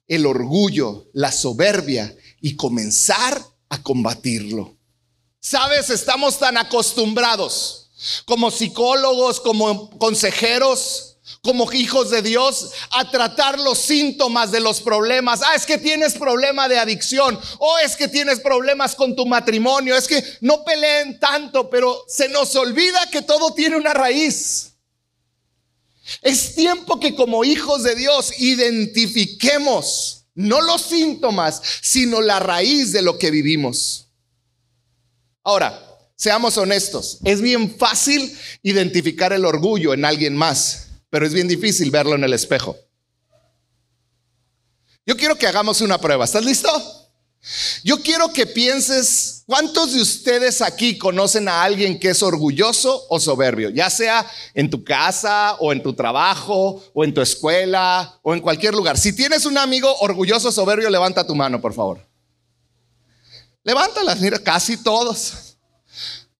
el 0.06 0.26
orgullo, 0.26 1.08
la 1.12 1.32
soberbia 1.32 2.14
y 2.40 2.56
comenzar 2.56 3.42
a 3.68 3.82
combatirlo. 3.82 4.76
Sabes, 5.40 5.90
estamos 5.90 6.38
tan 6.38 6.56
acostumbrados 6.56 7.87
como 8.24 8.50
psicólogos, 8.50 9.40
como 9.40 9.90
consejeros, 9.98 11.16
como 11.42 11.70
hijos 11.72 12.10
de 12.10 12.22
Dios, 12.22 12.70
a 12.90 13.10
tratar 13.10 13.58
los 13.58 13.78
síntomas 13.78 14.50
de 14.50 14.60
los 14.60 14.80
problemas. 14.80 15.40
Ah, 15.42 15.54
es 15.54 15.66
que 15.66 15.78
tienes 15.78 16.14
problema 16.14 16.68
de 16.68 16.78
adicción, 16.78 17.38
o 17.58 17.78
es 17.78 17.96
que 17.96 18.08
tienes 18.08 18.40
problemas 18.40 18.94
con 18.94 19.14
tu 19.14 19.26
matrimonio, 19.26 19.96
es 19.96 20.08
que 20.08 20.22
no 20.40 20.64
peleen 20.64 21.18
tanto, 21.18 21.70
pero 21.70 22.04
se 22.08 22.28
nos 22.28 22.54
olvida 22.56 23.08
que 23.10 23.22
todo 23.22 23.52
tiene 23.54 23.76
una 23.76 23.94
raíz. 23.94 24.72
Es 26.22 26.54
tiempo 26.54 26.98
que 26.98 27.14
como 27.14 27.44
hijos 27.44 27.82
de 27.82 27.94
Dios 27.94 28.40
identifiquemos 28.40 30.18
no 30.34 30.60
los 30.60 30.82
síntomas, 30.82 31.60
sino 31.82 32.20
la 32.20 32.38
raíz 32.38 32.92
de 32.92 33.02
lo 33.02 33.18
que 33.18 33.32
vivimos. 33.32 34.06
Ahora, 35.42 35.87
seamos 36.18 36.58
honestos, 36.58 37.18
es 37.24 37.40
bien 37.40 37.76
fácil 37.78 38.36
identificar 38.62 39.32
el 39.32 39.44
orgullo 39.44 39.94
en 39.94 40.04
alguien 40.04 40.36
más, 40.36 40.88
pero 41.10 41.24
es 41.24 41.32
bien 41.32 41.46
difícil 41.46 41.92
verlo 41.92 42.16
en 42.16 42.24
el 42.24 42.32
espejo. 42.32 42.76
Yo 45.06 45.16
quiero 45.16 45.38
que 45.38 45.46
hagamos 45.46 45.80
una 45.80 45.98
prueba. 45.98 46.24
¿Estás 46.24 46.44
listo? 46.44 46.68
Yo 47.84 48.02
quiero 48.02 48.32
que 48.32 48.46
pienses, 48.46 49.44
¿cuántos 49.46 49.94
de 49.94 50.02
ustedes 50.02 50.60
aquí 50.60 50.98
conocen 50.98 51.48
a 51.48 51.62
alguien 51.62 51.98
que 52.00 52.10
es 52.10 52.22
orgulloso 52.22 53.06
o 53.08 53.20
soberbio? 53.20 53.70
Ya 53.70 53.88
sea 53.88 54.28
en 54.54 54.68
tu 54.68 54.84
casa 54.84 55.54
o 55.60 55.72
en 55.72 55.82
tu 55.82 55.94
trabajo 55.94 56.82
o 56.92 57.04
en 57.04 57.14
tu 57.14 57.22
escuela 57.22 58.18
o 58.22 58.34
en 58.34 58.40
cualquier 58.40 58.74
lugar. 58.74 58.98
Si 58.98 59.14
tienes 59.14 59.46
un 59.46 59.56
amigo 59.56 59.94
orgulloso 60.00 60.48
o 60.48 60.52
soberbio, 60.52 60.90
levanta 60.90 61.24
tu 61.24 61.36
mano, 61.36 61.60
por 61.60 61.72
favor. 61.72 62.06
Levántalas, 63.62 64.20
mira, 64.20 64.38
casi 64.40 64.82
todos. 64.82 65.47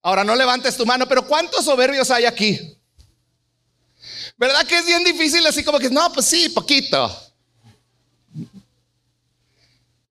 Ahora 0.02 0.24
no 0.24 0.34
levantes 0.36 0.76
tu 0.76 0.86
mano, 0.86 1.08
pero 1.08 1.26
¿cuántos 1.26 1.64
soberbios 1.64 2.10
hay 2.10 2.24
aquí? 2.24 2.76
¿Verdad 4.36 4.66
que 4.66 4.78
es 4.78 4.86
bien 4.86 5.02
difícil 5.02 5.44
así 5.46 5.64
como 5.64 5.78
que, 5.78 5.90
no, 5.90 6.12
pues 6.12 6.26
sí, 6.26 6.48
poquito. 6.48 7.10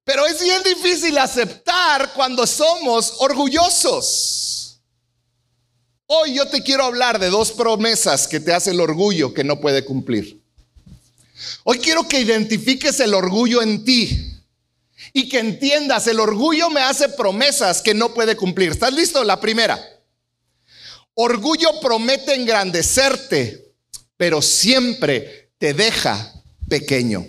Pero 0.04 0.26
es 0.26 0.42
bien 0.42 0.62
difícil 0.64 1.18
aceptar 1.18 2.14
cuando 2.14 2.46
somos 2.46 3.16
orgullosos. 3.20 4.80
Hoy 6.06 6.36
yo 6.36 6.48
te 6.48 6.64
quiero 6.64 6.86
hablar 6.86 7.20
de 7.20 7.30
dos 7.30 7.52
promesas 7.52 8.28
que 8.28 8.40
te 8.40 8.54
hace 8.54 8.72
el 8.72 8.80
orgullo 8.80 9.34
que 9.34 9.44
no 9.44 9.60
puede 9.60 9.84
cumplir. 9.84 10.42
Hoy 11.66 11.80
quiero 11.80 12.08
que 12.08 12.22
identifiques 12.22 13.00
el 13.02 13.14
orgullo 13.14 13.62
en 13.62 13.84
ti 13.84 14.37
y 15.18 15.28
que 15.28 15.40
entiendas, 15.40 16.06
el 16.06 16.20
orgullo 16.20 16.70
me 16.70 16.80
hace 16.82 17.10
promesas 17.10 17.82
que 17.82 17.96
no 17.96 18.14
puede 18.14 18.36
cumplir. 18.38 18.70
¿Estás 18.70 18.94
listo? 18.94 19.24
La 19.24 19.42
primera. 19.42 19.84
Orgullo 21.16 21.80
promete 21.82 22.36
engrandecerte, 22.36 23.74
pero 24.16 24.44
siempre 24.44 25.54
te 25.58 25.74
deja 25.74 26.34
pequeño. 26.70 27.26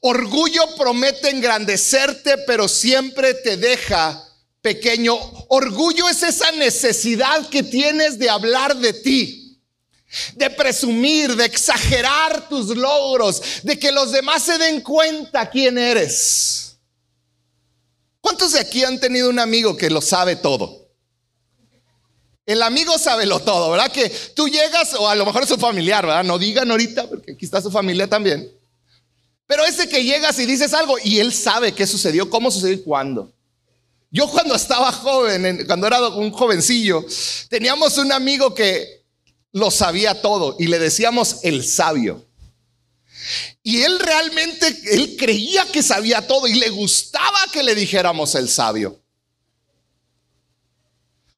Orgullo 0.00 0.74
promete 0.76 1.30
engrandecerte, 1.30 2.38
pero 2.38 2.66
siempre 2.66 3.34
te 3.34 3.56
deja 3.56 4.20
pequeño. 4.60 5.14
Orgullo 5.50 6.08
es 6.08 6.24
esa 6.24 6.50
necesidad 6.50 7.48
que 7.48 7.62
tienes 7.62 8.18
de 8.18 8.28
hablar 8.28 8.74
de 8.74 8.92
ti, 8.92 9.35
de 10.34 10.50
presumir, 10.50 11.36
de 11.36 11.44
exagerar 11.44 12.48
tus 12.48 12.76
logros, 12.76 13.42
de 13.62 13.78
que 13.78 13.92
los 13.92 14.12
demás 14.12 14.42
se 14.42 14.58
den 14.58 14.80
cuenta 14.80 15.48
quién 15.48 15.78
eres. 15.78 16.76
¿Cuántos 18.20 18.52
de 18.52 18.60
aquí 18.60 18.82
han 18.82 18.98
tenido 18.98 19.30
un 19.30 19.38
amigo 19.38 19.76
que 19.76 19.88
lo 19.88 20.00
sabe 20.00 20.36
todo? 20.36 20.86
El 22.44 22.62
amigo 22.62 22.96
sabe 22.98 23.26
lo 23.26 23.40
todo, 23.40 23.70
¿verdad? 23.70 23.90
Que 23.90 24.08
tú 24.34 24.48
llegas, 24.48 24.94
o 24.94 25.08
a 25.08 25.16
lo 25.16 25.26
mejor 25.26 25.42
es 25.42 25.48
su 25.48 25.56
familiar, 25.56 26.06
¿verdad? 26.06 26.24
No 26.24 26.38
digan 26.38 26.70
ahorita, 26.70 27.08
porque 27.08 27.32
aquí 27.32 27.44
está 27.44 27.60
su 27.60 27.70
familia 27.70 28.08
también. 28.08 28.50
Pero 29.46 29.64
ese 29.64 29.88
que 29.88 30.04
llegas 30.04 30.38
y 30.38 30.46
dices 30.46 30.72
algo 30.72 30.96
y 31.02 31.18
él 31.18 31.32
sabe 31.32 31.72
qué 31.72 31.86
sucedió, 31.86 32.28
cómo 32.30 32.50
sucedió 32.50 32.74
y 32.74 32.82
cuándo. 32.82 33.32
Yo 34.10 34.28
cuando 34.28 34.54
estaba 34.54 34.92
joven, 34.92 35.64
cuando 35.66 35.86
era 35.86 36.08
un 36.08 36.30
jovencillo, 36.30 37.04
teníamos 37.48 37.98
un 37.98 38.12
amigo 38.12 38.54
que 38.54 38.95
lo 39.56 39.70
sabía 39.70 40.20
todo 40.20 40.54
y 40.58 40.66
le 40.66 40.78
decíamos 40.78 41.38
el 41.42 41.64
sabio. 41.64 42.26
Y 43.62 43.80
él 43.80 43.98
realmente, 43.98 44.68
él 44.92 45.16
creía 45.18 45.64
que 45.72 45.82
sabía 45.82 46.26
todo 46.26 46.46
y 46.46 46.54
le 46.54 46.68
gustaba 46.68 47.38
que 47.50 47.62
le 47.62 47.74
dijéramos 47.74 48.34
el 48.34 48.50
sabio. 48.50 49.00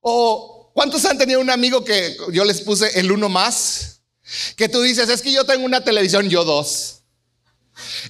O 0.00 0.72
¿Cuántos 0.75 1.04
han 1.04 1.18
tenido 1.18 1.40
un 1.40 1.50
amigo 1.50 1.84
que 1.84 2.16
yo 2.32 2.44
les 2.44 2.60
puse 2.60 2.98
el 2.98 3.10
uno 3.10 3.28
más? 3.28 4.00
Que 4.56 4.68
tú 4.68 4.82
dices, 4.82 5.08
es 5.08 5.22
que 5.22 5.32
yo 5.32 5.44
tengo 5.44 5.64
una 5.64 5.82
televisión, 5.82 6.28
yo 6.28 6.44
dos. 6.44 7.02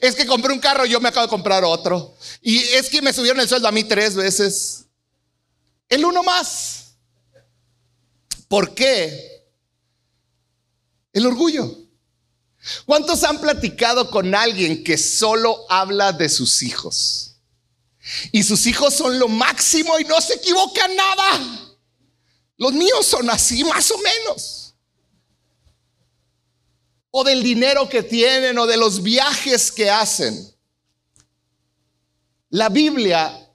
Es 0.01 0.15
que 0.15 0.27
compré 0.27 0.53
un 0.53 0.59
carro, 0.59 0.87
yo 0.87 1.01
me 1.01 1.09
acabo 1.09 1.27
de 1.27 1.31
comprar 1.31 1.65
otro. 1.65 2.15
Y 2.43 2.59
es 2.59 2.89
que 2.89 3.03
me 3.03 3.13
subieron 3.13 3.41
el 3.41 3.49
sueldo 3.49 3.69
a 3.69 3.73
mí 3.73 3.85
tres 3.85 4.15
veces. 4.15 4.85
El 5.89 6.05
uno 6.05 6.23
más. 6.23 6.95
¿Por 8.49 8.75
qué? 8.75 9.38
El 11.19 11.27
orgullo. 11.27 11.77
¿Cuántos 12.87 13.25
han 13.25 13.41
platicado 13.41 14.09
con 14.09 14.37
alguien 14.37 14.85
que 14.85 14.97
solo 14.97 15.67
habla 15.69 16.13
de 16.13 16.29
sus 16.29 16.63
hijos? 16.63 17.41
Y 18.31 18.45
sus 18.45 18.65
hijos 18.69 18.95
son 18.95 19.19
lo 19.19 19.27
máximo 19.27 19.99
y 19.99 20.05
no 20.05 20.21
se 20.21 20.35
equivocan 20.35 20.95
nada. 20.95 21.75
Los 22.57 22.73
míos 22.73 23.05
son 23.05 23.29
así, 23.31 23.65
más 23.65 23.91
o 23.91 23.99
menos. 23.99 24.77
O 27.11 27.25
del 27.25 27.43
dinero 27.43 27.89
que 27.89 28.05
tienen 28.05 28.57
o 28.57 28.67
de 28.69 28.77
los 28.77 29.03
viajes 29.03 29.73
que 29.73 29.91
hacen. 29.91 30.55
La 32.49 32.69
Biblia 32.69 33.51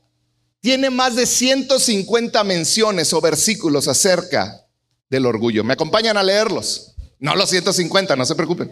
tiene 0.59 0.89
más 0.89 1.15
de 1.15 1.25
150 1.25 2.43
menciones 2.43 3.13
o 3.13 3.21
versículos 3.21 3.87
acerca 3.87 4.67
del 5.09 5.25
orgullo. 5.25 5.63
¿Me 5.63 5.73
acompañan 5.73 6.17
a 6.17 6.23
leerlos? 6.23 6.92
No 7.23 7.37
los 7.37 7.49
150, 7.51 8.17
no 8.17 8.25
se 8.25 8.35
preocupen. 8.35 8.69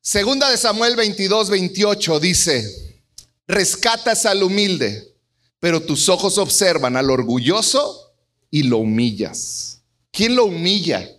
Segunda 0.00 0.48
de 0.48 0.56
Samuel 0.56 0.94
22, 0.94 1.50
28 1.50 2.20
dice, 2.20 3.02
rescatas 3.48 4.24
al 4.24 4.44
humilde, 4.44 5.12
pero 5.58 5.82
tus 5.82 6.08
ojos 6.08 6.38
observan 6.38 6.96
al 6.96 7.10
orgulloso 7.10 8.14
y 8.52 8.62
lo 8.62 8.78
humillas. 8.78 9.80
¿Quién 10.12 10.36
lo 10.36 10.44
humilla? 10.44 11.10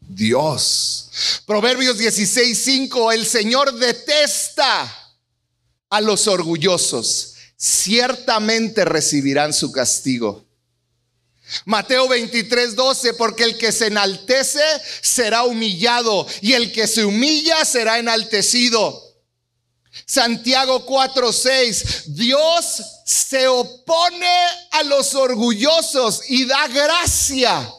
Dios. 0.00 1.10
Proverbios 1.44 1.98
16, 1.98 2.58
5, 2.58 3.12
el 3.12 3.26
Señor 3.26 3.74
detesta 3.74 4.90
a 5.90 6.00
los 6.00 6.26
orgullosos, 6.26 7.34
ciertamente 7.54 8.86
recibirán 8.86 9.52
su 9.52 9.70
castigo. 9.70 10.45
Mateo 11.64 12.08
23, 12.08 12.74
12, 12.74 13.14
porque 13.14 13.44
el 13.44 13.56
que 13.56 13.72
se 13.72 13.86
enaltece 13.86 14.64
será 15.00 15.44
humillado 15.44 16.26
y 16.40 16.54
el 16.54 16.72
que 16.72 16.86
se 16.86 17.04
humilla 17.04 17.64
será 17.64 17.98
enaltecido. 17.98 19.02
Santiago 20.04 20.84
4:6, 20.84 22.04
Dios 22.08 22.82
se 23.06 23.48
opone 23.48 24.28
a 24.72 24.82
los 24.82 25.14
orgullosos 25.14 26.22
y 26.28 26.44
da 26.44 26.66
gracia 26.68 27.72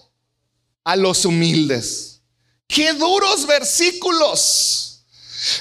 a 0.83 0.95
los 0.95 1.25
humildes. 1.25 2.21
Qué 2.67 2.93
duros 2.93 3.45
versículos. 3.45 5.03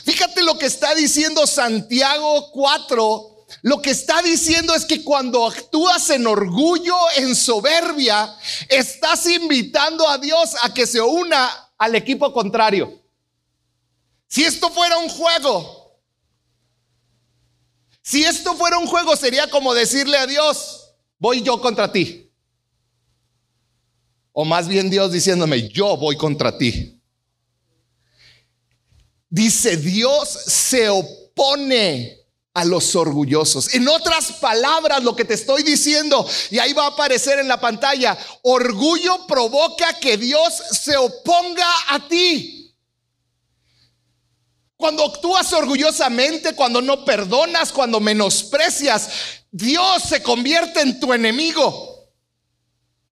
Fíjate 0.04 0.42
lo 0.42 0.58
que 0.58 0.66
está 0.66 0.94
diciendo 0.94 1.46
Santiago 1.46 2.50
4. 2.52 3.35
Lo 3.66 3.82
que 3.82 3.90
está 3.90 4.22
diciendo 4.22 4.76
es 4.76 4.84
que 4.84 5.02
cuando 5.02 5.44
actúas 5.44 6.10
en 6.10 6.24
orgullo, 6.28 6.94
en 7.16 7.34
soberbia, 7.34 8.32
estás 8.68 9.26
invitando 9.26 10.08
a 10.08 10.18
Dios 10.18 10.54
a 10.62 10.72
que 10.72 10.86
se 10.86 11.00
una 11.00 11.50
al 11.76 11.96
equipo 11.96 12.32
contrario. 12.32 13.02
Si 14.28 14.44
esto 14.44 14.70
fuera 14.70 14.98
un 14.98 15.08
juego, 15.08 15.98
si 18.02 18.22
esto 18.22 18.54
fuera 18.54 18.78
un 18.78 18.86
juego, 18.86 19.16
sería 19.16 19.50
como 19.50 19.74
decirle 19.74 20.16
a 20.16 20.28
Dios, 20.28 20.92
voy 21.18 21.42
yo 21.42 21.60
contra 21.60 21.90
ti. 21.90 22.30
O 24.30 24.44
más 24.44 24.68
bien 24.68 24.90
Dios 24.90 25.10
diciéndome, 25.10 25.68
yo 25.70 25.96
voy 25.96 26.16
contra 26.16 26.56
ti. 26.56 27.02
Dice, 29.28 29.76
Dios 29.76 30.28
se 30.28 30.88
opone 30.88 32.25
a 32.56 32.64
los 32.64 32.96
orgullosos. 32.96 33.74
En 33.74 33.86
otras 33.86 34.32
palabras, 34.32 35.04
lo 35.04 35.14
que 35.14 35.26
te 35.26 35.34
estoy 35.34 35.62
diciendo, 35.62 36.26
y 36.50 36.58
ahí 36.58 36.72
va 36.72 36.84
a 36.84 36.88
aparecer 36.88 37.38
en 37.38 37.48
la 37.48 37.60
pantalla, 37.60 38.16
orgullo 38.44 39.26
provoca 39.26 39.92
que 40.00 40.16
Dios 40.16 40.54
se 40.70 40.96
oponga 40.96 41.68
a 41.88 42.08
ti. 42.08 42.74
Cuando 44.74 45.04
actúas 45.04 45.52
orgullosamente, 45.52 46.54
cuando 46.54 46.80
no 46.80 47.04
perdonas, 47.04 47.72
cuando 47.72 48.00
menosprecias, 48.00 49.10
Dios 49.50 50.04
se 50.04 50.22
convierte 50.22 50.80
en 50.80 50.98
tu 50.98 51.12
enemigo. 51.12 52.08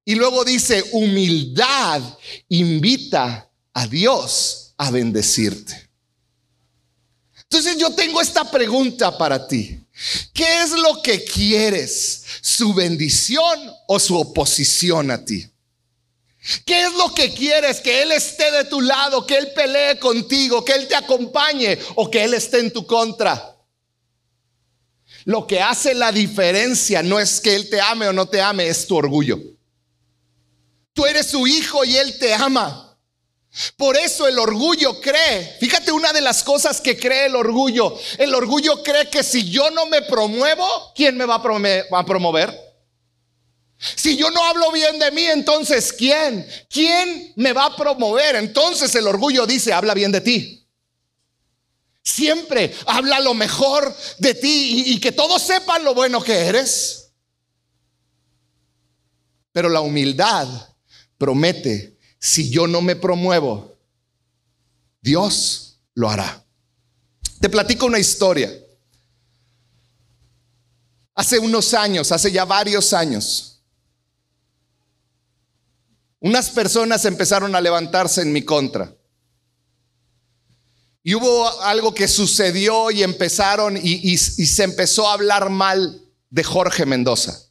Y 0.07 0.15
luego 0.15 0.43
dice, 0.47 0.83
humildad 0.93 2.01
invita 2.49 3.51
a 3.75 3.87
Dios 3.87 4.73
a 4.79 4.91
bendecirte. 4.91 5.91
Entonces 7.55 7.81
yo 7.81 7.91
tengo 7.91 8.21
esta 8.21 8.51
pregunta 8.51 9.17
para 9.17 9.47
ti. 9.47 9.79
¿Qué 10.33 10.63
es 10.63 10.73
lo 10.73 11.01
que 11.01 11.23
quieres? 11.23 12.25
¿Su 12.41 12.75
bendición 12.75 13.73
o 13.87 14.01
su 14.01 14.19
oposición 14.19 15.13
a 15.13 15.25
ti? 15.25 15.49
¿Qué 16.67 16.83
es 16.83 16.93
lo 16.95 17.15
que 17.15 17.33
quieres? 17.33 17.81
Que 17.81 18.03
Él 18.03 18.11
esté 18.11 18.51
de 18.51 18.65
tu 18.65 18.81
lado, 18.81 19.25
que 19.25 19.37
Él 19.37 19.53
pelee 19.55 20.01
contigo, 20.01 20.65
que 20.65 20.73
Él 20.73 20.89
te 20.89 20.97
acompañe 20.97 21.79
o 21.95 22.11
que 22.11 22.25
Él 22.25 22.35
esté 22.35 22.59
en 22.59 22.73
tu 22.73 22.85
contra. 22.85 23.57
Lo 25.25 25.47
que 25.47 25.61
hace 25.61 25.95
la 25.95 26.11
diferencia 26.11 27.05
no 27.05 27.21
es 27.21 27.41
que 27.41 27.55
Él 27.55 27.71
te 27.71 27.81
ame 27.81 28.09
o 28.09 28.13
no 28.13 28.27
te 28.27 28.43
ame, 28.43 28.67
es 28.67 28.85
tu 28.85 28.97
orgullo. 28.97 29.39
Tú 30.93 31.07
eres 31.07 31.29
su 31.29 31.47
hijo 31.47 31.85
y 31.85 31.99
Él 31.99 32.19
te 32.19 32.35
ama. 32.35 32.84
Por 33.77 33.97
eso 33.97 34.27
el 34.27 34.39
orgullo 34.39 35.01
cree, 35.01 35.57
fíjate 35.61 35.93
una 35.93 36.13
de 36.13 36.21
las 36.21 36.43
cosas 36.43 36.81
que 36.81 36.99
cree 36.99 37.27
el 37.27 37.37
orgullo, 37.37 37.97
el 38.19 38.35
orgullo 38.35 38.83
cree 38.83 39.09
que 39.09 39.23
si 39.23 39.49
yo 39.49 39.71
no 39.71 39.87
me 39.87 40.03
promuevo, 40.03 40.93
¿quién 40.95 41.17
me 41.17 41.25
va 41.25 41.37
a 41.37 42.05
promover? 42.05 42.65
Si 43.79 44.17
yo 44.17 44.31
no 44.31 44.43
hablo 44.45 44.73
bien 44.73 44.99
de 44.99 45.11
mí, 45.11 45.25
entonces 45.25 45.93
¿quién? 45.93 46.47
¿Quién 46.71 47.33
me 47.37 47.53
va 47.53 47.67
a 47.67 47.77
promover? 47.77 48.37
Entonces 48.37 48.95
el 48.95 49.07
orgullo 49.07 49.47
dice, 49.47 49.73
habla 49.73 49.95
bien 49.95 50.11
de 50.11 50.21
ti. 50.21 50.67
Siempre 52.03 52.75
habla 52.87 53.21
lo 53.21 53.35
mejor 53.35 53.95
de 54.19 54.35
ti 54.35 54.85
y, 54.87 55.01
que 55.01 55.13
todos 55.13 55.43
sepan 55.43 55.85
lo 55.85 55.95
bueno 55.95 56.23
que 56.23 56.35
eres. 56.35 57.13
Pero 59.53 59.69
la 59.69 59.81
humildad 59.81 60.49
promete, 61.17 61.94
si 62.25 62.49
yo 62.49 62.67
no 62.67 62.81
me 62.81 62.97
promuevo, 62.97 63.77
Dios 65.03 65.79
lo 65.93 66.09
hará. 66.09 66.43
Te 67.39 67.51
platico 67.51 67.85
una 67.85 67.99
historia. 67.99 68.51
Hace 71.15 71.39
unos 71.39 71.75
años, 71.75 72.11
hace 72.13 72.33
ya 72.33 72.47
varios 72.47 72.95
años, 72.95 73.63
unas 76.19 76.49
personas 76.49 77.05
empezaron 77.05 77.55
a 77.55 77.61
levantarse 77.61 78.23
en 78.23 78.33
mi 78.33 78.43
contra. 78.43 78.91
Y 81.03 81.15
hubo 81.15 81.61
algo 81.61 81.95
que 81.95 82.09
sucedió 82.09 82.91
y 82.91 83.03
empezaron 83.03 83.77
y, 83.77 84.17
se 84.17 84.65
empezó 84.65 85.11
a 85.11 85.13
hablar 85.13 85.51
mal 85.51 86.03
de 86.31 86.43
Jorge 86.43 86.87
Mendoza. 86.87 87.51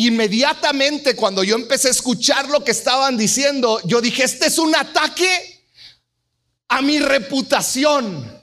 Inmediatamente 0.00 1.16
cuando 1.16 1.42
yo 1.42 1.56
empecé 1.56 1.88
a 1.88 1.90
escuchar 1.90 2.48
lo 2.48 2.62
que 2.62 2.70
estaban 2.70 3.16
diciendo, 3.16 3.80
yo 3.84 4.00
dije, 4.00 4.22
este 4.22 4.46
es 4.46 4.56
un 4.56 4.72
ataque 4.76 5.64
a 6.68 6.80
mi 6.82 7.00
reputación. 7.00 8.40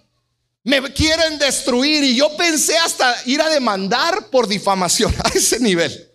Me 0.65 0.81
quieren 0.91 1.39
destruir 1.39 2.03
y 2.03 2.13
yo 2.13 2.35
pensé 2.35 2.77
hasta 2.77 3.15
ir 3.25 3.41
a 3.41 3.47
demandar 3.47 4.27
por 4.29 4.49
difamación 4.49 5.15
a 5.23 5.29
ese 5.29 5.61
nivel. 5.61 6.11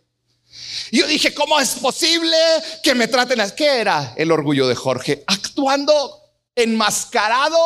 Yo 0.92 1.06
dije, 1.06 1.32
¿cómo 1.32 1.58
es 1.58 1.70
posible 1.70 2.36
que 2.82 2.94
me 2.94 3.08
traten 3.08 3.40
así? 3.40 3.54
¿Qué 3.56 3.80
era 3.80 4.12
el 4.18 4.32
orgullo 4.32 4.68
de 4.68 4.74
Jorge? 4.74 5.24
Actuando 5.26 6.20
enmascarado 6.54 7.56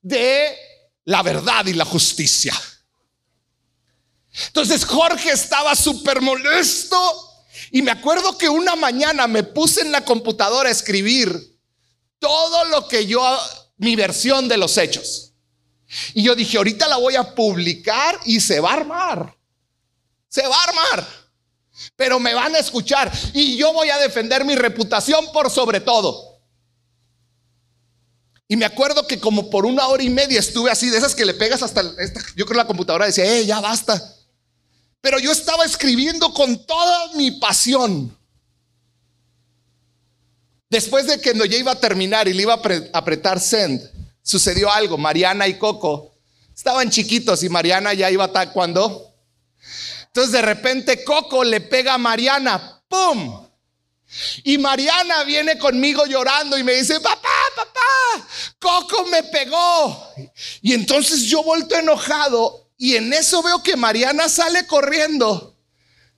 de 0.00 0.56
la 1.06 1.24
verdad 1.24 1.66
y 1.66 1.72
la 1.72 1.84
justicia. 1.84 2.54
Entonces 4.46 4.84
Jorge 4.84 5.30
estaba 5.30 5.74
súper 5.76 6.20
molesto 6.20 6.98
y 7.70 7.82
me 7.82 7.90
acuerdo 7.90 8.36
que 8.38 8.48
una 8.48 8.76
mañana 8.76 9.26
me 9.26 9.42
puse 9.42 9.82
en 9.82 9.92
la 9.92 10.04
computadora 10.04 10.68
a 10.68 10.72
escribir 10.72 11.58
todo 12.18 12.64
lo 12.66 12.88
que 12.88 13.06
yo, 13.06 13.22
mi 13.76 13.96
versión 13.96 14.48
de 14.48 14.56
los 14.56 14.78
hechos. 14.78 15.34
Y 16.14 16.22
yo 16.22 16.34
dije, 16.34 16.56
ahorita 16.56 16.88
la 16.88 16.96
voy 16.96 17.16
a 17.16 17.34
publicar 17.34 18.18
y 18.24 18.40
se 18.40 18.60
va 18.60 18.70
a 18.70 18.74
armar. 18.74 19.36
Se 20.28 20.46
va 20.46 20.56
a 20.56 20.64
armar. 20.64 21.08
Pero 21.96 22.18
me 22.20 22.32
van 22.32 22.54
a 22.54 22.58
escuchar 22.58 23.12
y 23.34 23.56
yo 23.56 23.72
voy 23.72 23.90
a 23.90 23.98
defender 23.98 24.44
mi 24.44 24.54
reputación 24.54 25.30
por 25.32 25.50
sobre 25.50 25.80
todo. 25.80 26.40
Y 28.48 28.56
me 28.56 28.64
acuerdo 28.64 29.06
que 29.06 29.18
como 29.18 29.48
por 29.50 29.64
una 29.64 29.86
hora 29.88 30.02
y 30.02 30.10
media 30.10 30.38
estuve 30.38 30.70
así, 30.70 30.90
de 30.90 30.98
esas 30.98 31.14
que 31.14 31.24
le 31.24 31.34
pegas 31.34 31.62
hasta, 31.62 31.82
yo 32.36 32.44
creo 32.44 32.58
la 32.58 32.66
computadora 32.66 33.06
decía, 33.06 33.24
eh, 33.24 33.46
ya 33.46 33.60
basta. 33.60 34.14
Pero 35.02 35.18
yo 35.18 35.32
estaba 35.32 35.64
escribiendo 35.66 36.32
con 36.32 36.64
toda 36.64 37.12
mi 37.14 37.32
pasión. 37.32 38.16
Después 40.70 41.06
de 41.06 41.20
que 41.20 41.34
ya 41.44 41.56
iba 41.58 41.72
a 41.72 41.80
terminar 41.80 42.28
y 42.28 42.32
le 42.32 42.42
iba 42.42 42.54
a 42.54 42.62
apretar 42.94 43.40
send, 43.40 43.82
sucedió 44.22 44.72
algo. 44.72 44.96
Mariana 44.96 45.46
y 45.48 45.58
Coco 45.58 46.14
estaban 46.54 46.88
chiquitos 46.88 47.42
y 47.42 47.48
Mariana 47.48 47.92
ya 47.92 48.10
iba 48.10 48.30
a 48.32 48.52
cuando. 48.52 49.12
Entonces 50.06 50.32
de 50.32 50.42
repente 50.42 51.04
Coco 51.04 51.42
le 51.42 51.60
pega 51.60 51.94
a 51.94 51.98
Mariana, 51.98 52.82
¡pum! 52.88 53.46
Y 54.44 54.58
Mariana 54.58 55.24
viene 55.24 55.58
conmigo 55.58 56.06
llorando 56.06 56.56
y 56.56 56.62
me 56.62 56.74
dice, 56.74 57.00
papá, 57.00 57.28
papá, 57.56 58.28
Coco 58.60 59.06
me 59.06 59.24
pegó. 59.24 60.12
Y 60.60 60.74
entonces 60.74 61.22
yo 61.22 61.42
volto 61.42 61.74
enojado 61.74 62.70
y 62.82 62.96
en 62.96 63.12
eso 63.12 63.44
veo 63.44 63.62
que 63.62 63.76
Mariana 63.76 64.28
sale 64.28 64.66
corriendo 64.66 65.56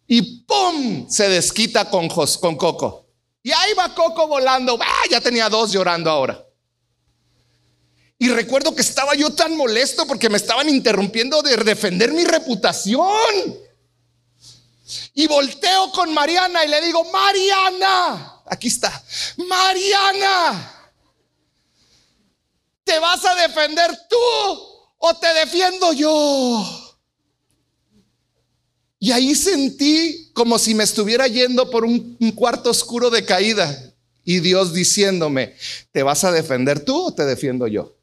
y 0.07 0.45
¡pum! 0.47 1.07
se 1.11 1.29
desquita 1.29 1.91
con, 1.91 2.09
con 2.09 2.57
Coco. 2.57 3.07
Y 3.43 3.53
ahí 3.53 3.75
va 3.75 3.95
Coco 3.95 4.27
volando. 4.27 4.79
¡Ah! 4.81 5.03
Ya 5.11 5.21
tenía 5.21 5.51
dos 5.51 5.73
llorando 5.73 6.09
ahora. 6.09 6.43
Y 8.17 8.31
recuerdo 8.31 8.75
que 8.75 8.81
estaba 8.81 9.15
yo 9.15 9.29
tan 9.35 9.55
molesto 9.59 10.07
porque 10.07 10.31
me 10.31 10.39
estaban 10.39 10.71
interrumpiendo 10.71 11.43
de 11.43 11.55
defender 11.59 12.15
mi 12.15 12.25
reputación. 12.25 13.05
Y 15.13 15.27
volteo 15.27 15.93
con 15.93 16.15
Mariana 16.15 16.65
y 16.65 16.69
le 16.69 16.81
digo, 16.81 17.05
Mariana, 17.13 18.41
aquí 18.47 18.69
está, 18.69 19.05
Mariana, 19.37 20.93
¿te 22.85 22.99
vas 22.99 23.23
a 23.27 23.35
defender 23.35 24.09
tú 24.09 24.74
o 25.07 25.15
te 25.15 25.33
defiendo 25.35 25.93
yo? 25.93 26.97
Y 28.99 29.13
ahí 29.13 29.35
sentí 29.35 30.31
como 30.33 30.59
si 30.59 30.75
me 30.75 30.85
estuviera 30.85 31.27
yendo 31.27 31.71
por 31.71 31.85
un, 31.85 32.17
cuarto 32.35 32.71
oscuro 32.71 33.11
de 33.11 33.23
caída 33.23 33.93
y 34.25 34.41
Dios 34.41 34.73
diciéndome, 34.73 35.57
¿te 35.93 36.03
vas 36.03 36.25
a 36.25 36.33
defender 36.33 36.83
tú 36.83 37.09
o 37.09 37.15
te 37.15 37.27
defiendo 37.27 37.67
yo? 37.67 37.95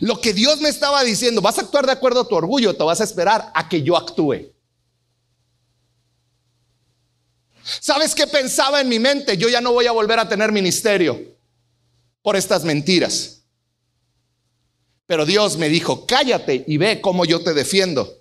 Lo 0.00 0.22
que 0.22 0.32
Dios 0.32 0.62
me 0.62 0.70
estaba 0.70 1.04
diciendo, 1.04 1.42
¿vas 1.42 1.58
a 1.58 1.62
actuar 1.62 1.84
de 1.84 1.92
acuerdo 1.92 2.20
a 2.20 2.28
tu 2.28 2.34
orgullo? 2.34 2.74
¿Te 2.74 2.84
vas 2.84 3.02
a 3.02 3.04
esperar 3.04 3.52
a 3.54 3.68
que 3.68 3.82
yo 3.82 3.94
actúe? 3.94 4.52
¿Sabes 7.62 8.14
qué 8.14 8.26
pensaba 8.26 8.80
en 8.80 8.88
mi 8.88 8.98
mente? 8.98 9.36
Yo 9.36 9.50
ya 9.50 9.60
no 9.60 9.72
voy 9.72 9.86
a 9.86 9.92
volver 9.92 10.18
a 10.18 10.28
tener 10.28 10.50
ministerio 10.50 11.36
por 12.22 12.36
estas 12.36 12.64
mentiras. 12.64 13.41
Pero 15.06 15.26
Dios 15.26 15.56
me 15.56 15.68
dijo, 15.68 16.06
cállate 16.06 16.64
y 16.66 16.76
ve 16.76 17.00
cómo 17.00 17.24
yo 17.24 17.42
te 17.42 17.54
defiendo. 17.54 18.18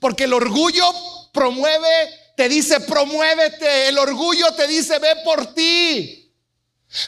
Porque 0.00 0.24
el 0.24 0.32
orgullo 0.32 0.84
promueve, 1.32 2.08
te 2.36 2.48
dice, 2.48 2.80
promuévete. 2.80 3.88
El 3.88 3.98
orgullo 3.98 4.52
te 4.54 4.66
dice, 4.66 4.98
ve 4.98 5.16
por 5.24 5.54
ti. 5.54 6.32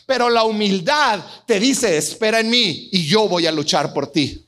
Pero 0.04 0.28
la 0.28 0.44
humildad 0.44 1.24
te 1.46 1.60
dice, 1.60 1.96
espera 1.96 2.40
en 2.40 2.50
mí 2.50 2.88
y 2.92 3.06
yo 3.06 3.28
voy 3.28 3.46
a 3.46 3.52
luchar 3.52 3.92
por 3.94 4.08
ti. 4.08 4.46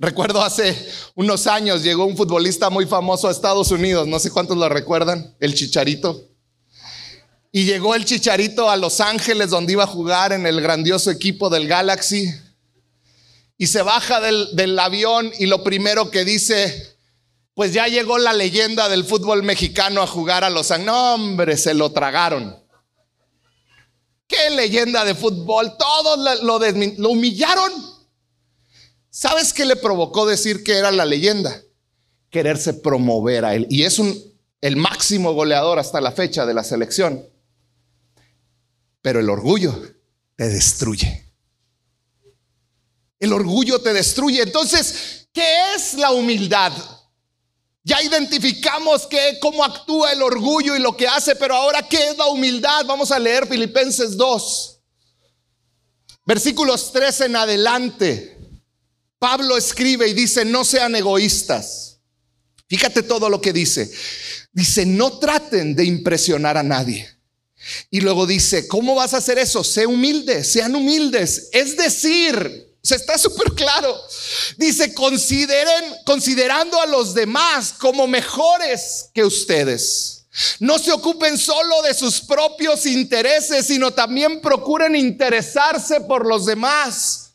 Recuerdo 0.00 0.42
hace 0.42 0.76
unos 1.16 1.46
años 1.46 1.82
llegó 1.82 2.04
un 2.04 2.16
futbolista 2.16 2.70
muy 2.70 2.86
famoso 2.86 3.26
a 3.26 3.32
Estados 3.32 3.72
Unidos, 3.72 4.06
no 4.06 4.18
sé 4.20 4.30
cuántos 4.30 4.56
lo 4.56 4.68
recuerdan, 4.68 5.34
el 5.40 5.54
Chicharito. 5.54 6.28
Y 7.50 7.64
llegó 7.64 7.94
el 7.94 8.04
Chicharito 8.04 8.70
a 8.70 8.76
Los 8.76 9.00
Ángeles 9.00 9.50
donde 9.50 9.72
iba 9.72 9.84
a 9.84 9.88
jugar 9.88 10.32
en 10.32 10.46
el 10.46 10.60
grandioso 10.60 11.10
equipo 11.10 11.48
del 11.48 11.66
Galaxy. 11.66 12.30
Y 13.56 13.66
se 13.66 13.82
baja 13.82 14.20
del, 14.20 14.78
avión 14.78 15.32
y 15.38 15.46
lo 15.46 15.64
primero 15.64 16.10
que 16.10 16.24
dice, 16.24 16.96
pues 17.54 17.72
ya 17.72 17.88
llegó 17.88 18.18
la 18.18 18.32
leyenda 18.32 18.88
del 18.88 19.04
fútbol 19.04 19.42
mexicano 19.42 20.02
a 20.02 20.06
jugar 20.06 20.44
a 20.44 20.50
Los 20.50 20.70
Ángeles. 20.70 20.92
No, 20.92 21.14
hombre, 21.14 21.56
se 21.56 21.74
lo 21.74 21.90
tragaron. 21.90 22.56
¿Qué 24.28 24.50
leyenda 24.50 25.04
de 25.04 25.14
fútbol? 25.14 25.76
Todos 25.78 26.42
lo, 26.42 26.58
lo 26.58 27.08
humillaron. 27.10 27.72
¿Sabes 29.08 29.54
qué 29.54 29.64
le 29.64 29.74
provocó 29.74 30.26
decir 30.26 30.62
que 30.62 30.76
era 30.76 30.92
la 30.92 31.06
leyenda? 31.06 31.62
Quererse 32.30 32.74
promover 32.74 33.46
a 33.46 33.54
él. 33.54 33.66
Y 33.70 33.84
es 33.84 33.98
un, 33.98 34.16
el 34.60 34.76
máximo 34.76 35.32
goleador 35.32 35.78
hasta 35.78 36.00
la 36.00 36.12
fecha 36.12 36.44
de 36.44 36.54
la 36.54 36.62
selección. 36.62 37.24
Pero 39.08 39.20
el 39.20 39.30
orgullo 39.30 39.74
te 40.36 40.50
destruye. 40.50 41.32
El 43.18 43.32
orgullo 43.32 43.80
te 43.80 43.94
destruye. 43.94 44.42
Entonces, 44.42 45.28
¿qué 45.32 45.74
es 45.74 45.94
la 45.94 46.10
humildad? 46.10 46.74
Ya 47.82 48.02
identificamos 48.02 49.06
que, 49.06 49.38
cómo 49.40 49.64
actúa 49.64 50.12
el 50.12 50.20
orgullo 50.20 50.76
y 50.76 50.80
lo 50.80 50.94
que 50.94 51.08
hace, 51.08 51.34
pero 51.36 51.54
ahora, 51.54 51.88
¿qué 51.88 52.10
es 52.10 52.18
la 52.18 52.26
humildad? 52.26 52.84
Vamos 52.84 53.10
a 53.10 53.18
leer 53.18 53.48
Filipenses 53.48 54.14
2, 54.14 54.80
versículos 56.26 56.92
3 56.92 57.22
en 57.22 57.36
adelante. 57.36 58.36
Pablo 59.18 59.56
escribe 59.56 60.06
y 60.06 60.12
dice, 60.12 60.44
no 60.44 60.66
sean 60.66 60.94
egoístas. 60.94 62.02
Fíjate 62.68 63.04
todo 63.04 63.30
lo 63.30 63.40
que 63.40 63.54
dice. 63.54 63.90
Dice, 64.52 64.84
no 64.84 65.18
traten 65.18 65.74
de 65.74 65.86
impresionar 65.86 66.58
a 66.58 66.62
nadie. 66.62 67.17
Y 67.90 68.00
luego 68.00 68.26
dice, 68.26 68.68
¿cómo 68.68 68.94
vas 68.94 69.14
a 69.14 69.18
hacer 69.18 69.38
eso? 69.38 69.64
Sé 69.64 69.86
humilde, 69.86 70.44
sean 70.44 70.74
humildes. 70.74 71.48
Es 71.52 71.76
decir, 71.76 72.76
se 72.82 72.96
está 72.96 73.18
súper 73.18 73.52
claro. 73.52 73.94
Dice, 74.56 74.94
consideren, 74.94 75.96
considerando 76.04 76.80
a 76.80 76.86
los 76.86 77.14
demás 77.14 77.74
como 77.78 78.06
mejores 78.06 79.10
que 79.12 79.24
ustedes. 79.24 80.26
No 80.60 80.78
se 80.78 80.92
ocupen 80.92 81.36
solo 81.36 81.82
de 81.82 81.94
sus 81.94 82.20
propios 82.20 82.86
intereses, 82.86 83.66
sino 83.66 83.90
también 83.90 84.40
procuren 84.40 84.94
interesarse 84.94 86.00
por 86.02 86.26
los 86.26 86.46
demás. 86.46 87.32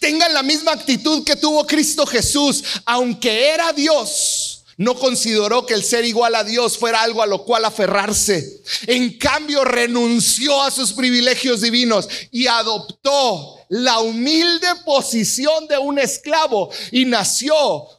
Tengan 0.00 0.32
la 0.34 0.42
misma 0.42 0.72
actitud 0.72 1.22
que 1.24 1.36
tuvo 1.36 1.66
Cristo 1.66 2.06
Jesús, 2.06 2.64
aunque 2.84 3.50
era 3.50 3.72
Dios. 3.72 4.39
No 4.80 4.94
consideró 4.94 5.66
que 5.66 5.74
el 5.74 5.84
ser 5.84 6.06
igual 6.06 6.34
a 6.34 6.42
Dios 6.42 6.78
fuera 6.78 7.02
algo 7.02 7.20
a 7.22 7.26
lo 7.26 7.44
cual 7.44 7.66
aferrarse. 7.66 8.62
En 8.86 9.18
cambio, 9.18 9.62
renunció 9.62 10.62
a 10.62 10.70
sus 10.70 10.94
privilegios 10.94 11.60
divinos 11.60 12.08
y 12.30 12.46
adoptó 12.46 13.56
la 13.68 13.98
humilde 13.98 14.66
posición 14.86 15.66
de 15.68 15.76
un 15.76 15.98
esclavo 15.98 16.70
y 16.92 17.04
nació 17.04 17.54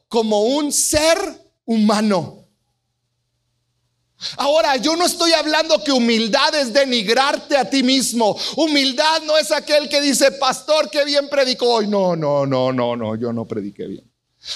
como 0.08 0.42
un 0.42 0.72
ser 0.72 1.20
humano. 1.66 2.48
Ahora, 4.38 4.76
yo 4.78 4.96
no 4.96 5.06
estoy 5.06 5.34
hablando 5.34 5.84
que 5.84 5.92
humildad 5.92 6.56
es 6.56 6.74
denigrarte 6.74 7.58
a 7.58 7.70
ti 7.70 7.84
mismo. 7.84 8.36
Humildad 8.56 9.22
no 9.28 9.38
es 9.38 9.52
aquel 9.52 9.88
que 9.88 10.02
dice, 10.02 10.32
pastor, 10.32 10.90
qué 10.90 11.06
bien 11.06 11.30
predicó 11.30 11.76
hoy. 11.76 11.88
No, 11.88 12.16
no, 12.16 12.48
no, 12.48 12.74
no, 12.74 12.96
no, 12.96 13.16
yo 13.16 13.32
no 13.32 13.46
prediqué 13.46 13.86
bien. 13.86 14.11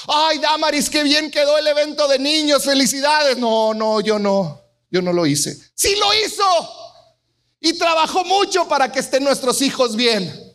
Ay, 0.08 0.40
Damaris, 0.40 0.90
qué 0.90 1.04
bien 1.04 1.30
quedó 1.30 1.58
el 1.58 1.68
evento 1.68 2.08
de 2.08 2.20
niños, 2.20 2.64
felicidades. 2.64 3.38
No, 3.38 3.74
no, 3.74 4.02
yo 4.02 4.18
no, 4.18 4.62
yo 4.90 5.02
no 5.02 5.14
lo 5.14 5.26
hice. 5.26 5.58
Sí 5.76 5.96
lo 5.96 6.14
hizo. 6.26 6.44
Y 7.60 7.74
trabajó 7.78 8.24
mucho 8.26 8.68
para 8.68 8.92
que 8.92 9.00
estén 9.00 9.24
nuestros 9.24 9.62
hijos 9.62 9.96
bien. 9.96 10.46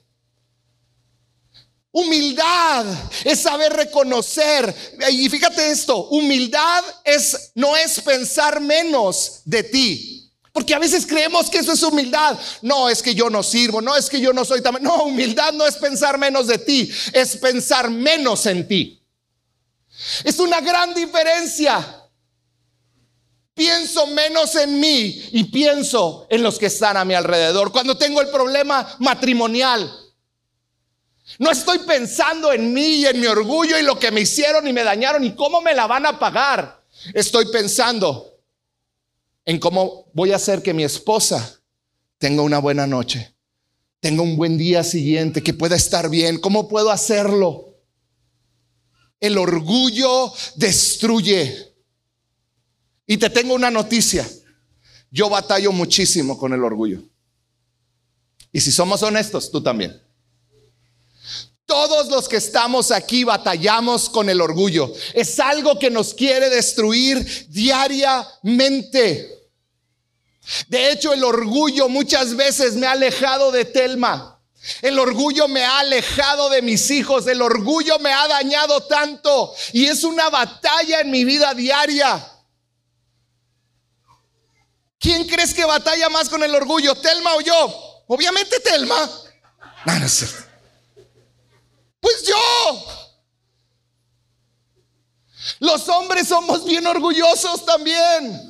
Humildad 1.92 2.86
es 3.24 3.40
saber 3.40 3.72
reconocer. 3.72 4.74
Y 5.10 5.28
fíjate 5.28 5.70
esto, 5.70 6.08
humildad 6.08 6.84
es 7.04 7.52
no 7.54 7.76
es 7.76 8.00
pensar 8.00 8.60
menos 8.60 9.42
de 9.44 9.62
ti. 9.64 10.16
Porque 10.52 10.74
a 10.74 10.78
veces 10.78 11.06
creemos 11.06 11.48
que 11.48 11.58
eso 11.58 11.72
es 11.72 11.82
humildad. 11.82 12.38
No, 12.62 12.88
es 12.88 13.02
que 13.02 13.14
yo 13.14 13.30
no 13.30 13.42
sirvo, 13.42 13.80
no 13.80 13.96
es 13.96 14.08
que 14.08 14.20
yo 14.20 14.32
no 14.32 14.44
soy 14.44 14.62
tan... 14.62 14.82
No, 14.82 15.04
humildad 15.04 15.52
no 15.52 15.66
es 15.66 15.76
pensar 15.76 16.18
menos 16.18 16.48
de 16.48 16.58
ti, 16.58 16.90
es 17.12 17.36
pensar 17.36 17.88
menos 17.90 18.46
en 18.46 18.66
ti. 18.66 18.99
Es 20.24 20.38
una 20.38 20.60
gran 20.60 20.94
diferencia. 20.94 21.96
Pienso 23.54 24.06
menos 24.06 24.54
en 24.54 24.80
mí 24.80 25.28
y 25.32 25.44
pienso 25.44 26.26
en 26.30 26.42
los 26.42 26.58
que 26.58 26.66
están 26.66 26.96
a 26.96 27.04
mi 27.04 27.14
alrededor. 27.14 27.70
Cuando 27.72 27.96
tengo 27.98 28.20
el 28.20 28.28
problema 28.28 28.96
matrimonial, 29.00 29.90
no 31.38 31.50
estoy 31.50 31.80
pensando 31.80 32.52
en 32.52 32.72
mí 32.72 33.00
y 33.00 33.06
en 33.06 33.20
mi 33.20 33.26
orgullo 33.26 33.78
y 33.78 33.82
lo 33.82 33.98
que 33.98 34.10
me 34.10 34.22
hicieron 34.22 34.66
y 34.66 34.72
me 34.72 34.82
dañaron 34.82 35.24
y 35.24 35.34
cómo 35.34 35.60
me 35.60 35.74
la 35.74 35.86
van 35.86 36.06
a 36.06 36.18
pagar. 36.18 36.82
Estoy 37.14 37.46
pensando 37.46 38.38
en 39.44 39.58
cómo 39.58 40.06
voy 40.12 40.32
a 40.32 40.36
hacer 40.36 40.62
que 40.62 40.74
mi 40.74 40.84
esposa 40.84 41.60
tenga 42.18 42.42
una 42.42 42.58
buena 42.58 42.86
noche, 42.86 43.34
tenga 44.00 44.22
un 44.22 44.36
buen 44.36 44.58
día 44.58 44.82
siguiente, 44.84 45.42
que 45.42 45.54
pueda 45.54 45.76
estar 45.76 46.08
bien. 46.08 46.38
¿Cómo 46.38 46.68
puedo 46.68 46.90
hacerlo? 46.90 47.69
El 49.20 49.38
orgullo 49.38 50.32
destruye. 50.56 51.74
Y 53.06 53.18
te 53.18 53.30
tengo 53.30 53.54
una 53.54 53.70
noticia. 53.70 54.28
Yo 55.10 55.28
batallo 55.28 55.72
muchísimo 55.72 56.38
con 56.38 56.52
el 56.52 56.64
orgullo. 56.64 57.02
Y 58.52 58.60
si 58.60 58.72
somos 58.72 59.02
honestos, 59.02 59.50
tú 59.50 59.62
también. 59.62 60.00
Todos 61.66 62.08
los 62.08 62.28
que 62.28 62.36
estamos 62.36 62.90
aquí 62.90 63.22
batallamos 63.22 64.08
con 64.08 64.28
el 64.28 64.40
orgullo. 64.40 64.92
Es 65.14 65.38
algo 65.38 65.78
que 65.78 65.90
nos 65.90 66.14
quiere 66.14 66.50
destruir 66.50 67.46
diariamente. 67.48 69.40
De 70.68 70.90
hecho, 70.90 71.12
el 71.12 71.22
orgullo 71.22 71.88
muchas 71.88 72.34
veces 72.34 72.74
me 72.74 72.86
ha 72.86 72.92
alejado 72.92 73.52
de 73.52 73.64
Telma. 73.66 74.39
El 74.82 74.98
orgullo 74.98 75.48
me 75.48 75.64
ha 75.64 75.78
alejado 75.78 76.50
de 76.50 76.62
mis 76.62 76.90
hijos. 76.90 77.26
El 77.26 77.40
orgullo 77.42 77.98
me 77.98 78.12
ha 78.12 78.28
dañado 78.28 78.82
tanto. 78.84 79.54
Y 79.72 79.86
es 79.86 80.04
una 80.04 80.28
batalla 80.28 81.00
en 81.00 81.10
mi 81.10 81.24
vida 81.24 81.54
diaria. 81.54 82.26
¿Quién 84.98 85.26
crees 85.26 85.54
que 85.54 85.64
batalla 85.64 86.10
más 86.10 86.28
con 86.28 86.42
el 86.42 86.54
orgullo? 86.54 86.94
¿Telma 86.94 87.34
o 87.36 87.40
yo? 87.40 88.02
Obviamente 88.06 88.60
Telma. 88.60 89.08
No. 89.86 89.92
Pues 92.00 92.22
yo. 92.26 92.86
Los 95.60 95.88
hombres 95.88 96.28
somos 96.28 96.64
bien 96.66 96.86
orgullosos 96.86 97.64
también. 97.64 98.49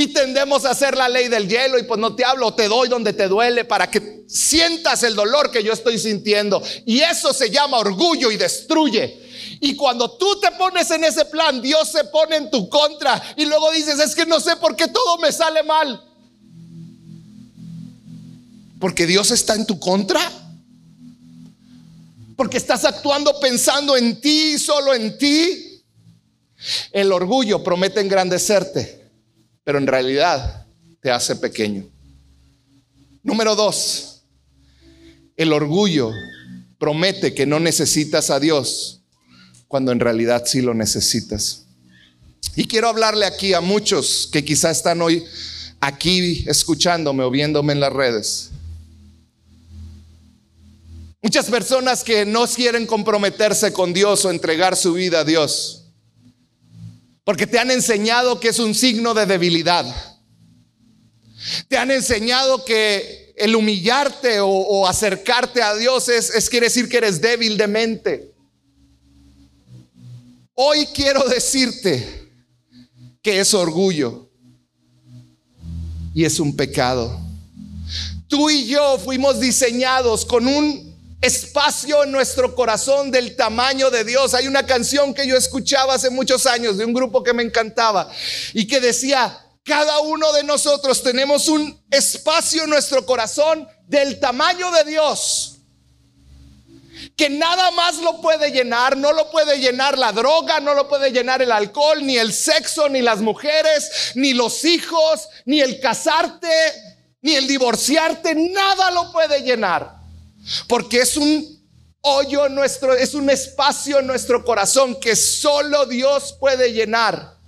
Y 0.00 0.14
tendemos 0.14 0.64
a 0.64 0.70
hacer 0.70 0.96
la 0.96 1.10
ley 1.10 1.28
del 1.28 1.46
hielo 1.46 1.78
y 1.78 1.82
pues 1.82 2.00
no 2.00 2.14
te 2.16 2.24
hablo, 2.24 2.54
te 2.54 2.68
doy 2.68 2.88
donde 2.88 3.12
te 3.12 3.28
duele 3.28 3.66
para 3.66 3.90
que 3.90 4.24
sientas 4.26 5.02
el 5.02 5.14
dolor 5.14 5.50
que 5.50 5.62
yo 5.62 5.74
estoy 5.74 5.98
sintiendo. 5.98 6.62
Y 6.86 7.00
eso 7.00 7.34
se 7.34 7.50
llama 7.50 7.76
orgullo 7.76 8.30
y 8.30 8.38
destruye. 8.38 9.20
Y 9.60 9.76
cuando 9.76 10.12
tú 10.12 10.40
te 10.40 10.52
pones 10.52 10.90
en 10.90 11.04
ese 11.04 11.26
plan, 11.26 11.60
Dios 11.60 11.90
se 11.90 12.04
pone 12.04 12.36
en 12.36 12.50
tu 12.50 12.66
contra 12.70 13.22
y 13.36 13.44
luego 13.44 13.70
dices, 13.72 14.00
es 14.00 14.14
que 14.14 14.24
no 14.24 14.40
sé 14.40 14.56
por 14.56 14.74
qué 14.74 14.88
todo 14.88 15.18
me 15.18 15.30
sale 15.32 15.62
mal. 15.64 16.02
Porque 18.80 19.06
Dios 19.06 19.30
está 19.32 19.54
en 19.54 19.66
tu 19.66 19.78
contra. 19.78 20.22
Porque 22.38 22.56
estás 22.56 22.86
actuando 22.86 23.38
pensando 23.38 23.98
en 23.98 24.18
ti, 24.18 24.58
solo 24.58 24.94
en 24.94 25.18
ti. 25.18 25.84
El 26.90 27.12
orgullo 27.12 27.62
promete 27.62 28.00
engrandecerte, 28.00 28.99
pero 29.70 29.78
en 29.78 29.86
realidad 29.86 30.66
te 31.00 31.12
hace 31.12 31.36
pequeño. 31.36 31.88
Número 33.22 33.54
dos, 33.54 34.22
el 35.36 35.52
orgullo 35.52 36.10
promete 36.76 37.34
que 37.34 37.46
no 37.46 37.60
necesitas 37.60 38.30
a 38.30 38.40
Dios 38.40 39.02
cuando 39.68 39.92
en 39.92 40.00
realidad 40.00 40.42
sí 40.44 40.60
lo 40.60 40.74
necesitas. 40.74 41.66
Y 42.56 42.64
quiero 42.64 42.88
hablarle 42.88 43.26
aquí 43.26 43.54
a 43.54 43.60
muchos 43.60 44.28
que 44.32 44.44
quizá 44.44 44.72
están 44.72 45.02
hoy 45.02 45.22
aquí 45.78 46.44
escuchándome 46.48 47.22
o 47.22 47.30
viéndome 47.30 47.72
en 47.72 47.78
las 47.78 47.92
redes. 47.92 48.50
Muchas 51.22 51.46
personas 51.46 52.02
que 52.02 52.26
no 52.26 52.44
quieren 52.48 52.86
comprometerse 52.86 53.72
con 53.72 53.92
Dios 53.92 54.24
o 54.24 54.32
entregar 54.32 54.76
su 54.76 54.94
vida 54.94 55.20
a 55.20 55.24
Dios. 55.24 55.79
Porque 57.24 57.46
te 57.46 57.58
han 57.58 57.70
enseñado 57.70 58.40
que 58.40 58.48
es 58.48 58.58
un 58.58 58.74
signo 58.74 59.14
de 59.14 59.26
debilidad. 59.26 59.86
Te 61.68 61.76
han 61.76 61.90
enseñado 61.90 62.64
que 62.64 63.34
el 63.36 63.56
humillarte 63.56 64.40
o, 64.40 64.86
acercarte 64.86 65.62
a 65.62 65.74
Dios 65.74 66.08
es, 66.08 66.30
es 66.30 66.50
quiere 66.50 66.66
decir 66.66 66.88
que 66.88 66.98
eres 66.98 67.20
débil 67.20 67.56
de 67.56 67.66
mente. 67.66 68.34
Hoy 70.54 70.86
quiero 70.94 71.22
decirte 71.24 72.28
que 73.22 73.40
es 73.40 73.54
orgullo 73.54 74.28
y 76.14 76.24
es 76.24 76.38
un 76.38 76.54
pecado. 76.54 77.18
Tú 78.28 78.50
y 78.50 78.66
yo 78.66 78.98
fuimos 78.98 79.40
diseñados 79.40 80.24
con 80.26 80.46
un 80.46 80.89
espacio 81.20 82.04
en 82.04 82.12
nuestro 82.12 82.54
corazón 82.54 83.10
del 83.10 83.36
tamaño 83.36 83.90
de 83.90 84.04
Dios. 84.04 84.34
Hay 84.34 84.46
una 84.46 84.64
canción 84.64 85.12
que 85.12 85.26
yo 85.26 85.36
escuchaba 85.36 85.94
hace 85.94 86.10
muchos 86.10 86.46
años 86.46 86.78
de 86.78 86.84
un 86.84 86.94
grupo 86.94 87.22
que 87.22 87.34
me 87.34 87.42
encantaba 87.42 88.10
y 88.54 88.66
que 88.66 88.80
decía, 88.80 89.38
cada 89.64 90.00
uno 90.00 90.32
de 90.32 90.42
nosotros 90.44 91.02
tenemos 91.02 91.48
un 91.48 91.82
espacio 91.90 92.64
en 92.64 92.70
nuestro 92.70 93.04
corazón 93.04 93.68
del 93.86 94.18
tamaño 94.18 94.70
de 94.70 94.84
Dios. 94.84 95.56
Que 97.16 97.28
nada 97.28 97.70
más 97.70 97.98
lo 97.98 98.20
puede 98.22 98.50
llenar, 98.50 98.96
no 98.96 99.12
lo 99.12 99.30
puede 99.30 99.58
llenar 99.58 99.98
la 99.98 100.12
droga, 100.12 100.60
no 100.60 100.74
lo 100.74 100.88
puede 100.88 101.12
llenar 101.12 101.42
el 101.42 101.52
alcohol, 101.52 102.04
ni 102.04 102.16
el 102.16 102.32
sexo, 102.32 102.88
ni 102.88 103.02
las 103.02 103.20
mujeres, 103.20 104.12
ni 104.14 104.32
los 104.32 104.64
hijos, 104.64 105.28
ni 105.44 105.60
el 105.60 105.80
casarte, 105.80 106.48
ni 107.20 107.34
el 107.34 107.46
divorciarte, 107.46 108.34
nada 108.34 108.90
lo 108.90 109.12
puede 109.12 109.42
llenar. 109.42 109.99
Porque 110.66 111.00
es 111.00 111.16
un 111.16 111.60
hoyo 112.02 112.48
nuestro, 112.48 112.94
es 112.94 113.14
un 113.14 113.28
espacio 113.30 114.00
en 114.00 114.06
nuestro 114.06 114.44
corazón 114.44 114.98
que 114.98 115.14
solo 115.16 115.86
Dios 115.86 116.34
puede 116.38 116.72
llenar. 116.72 117.38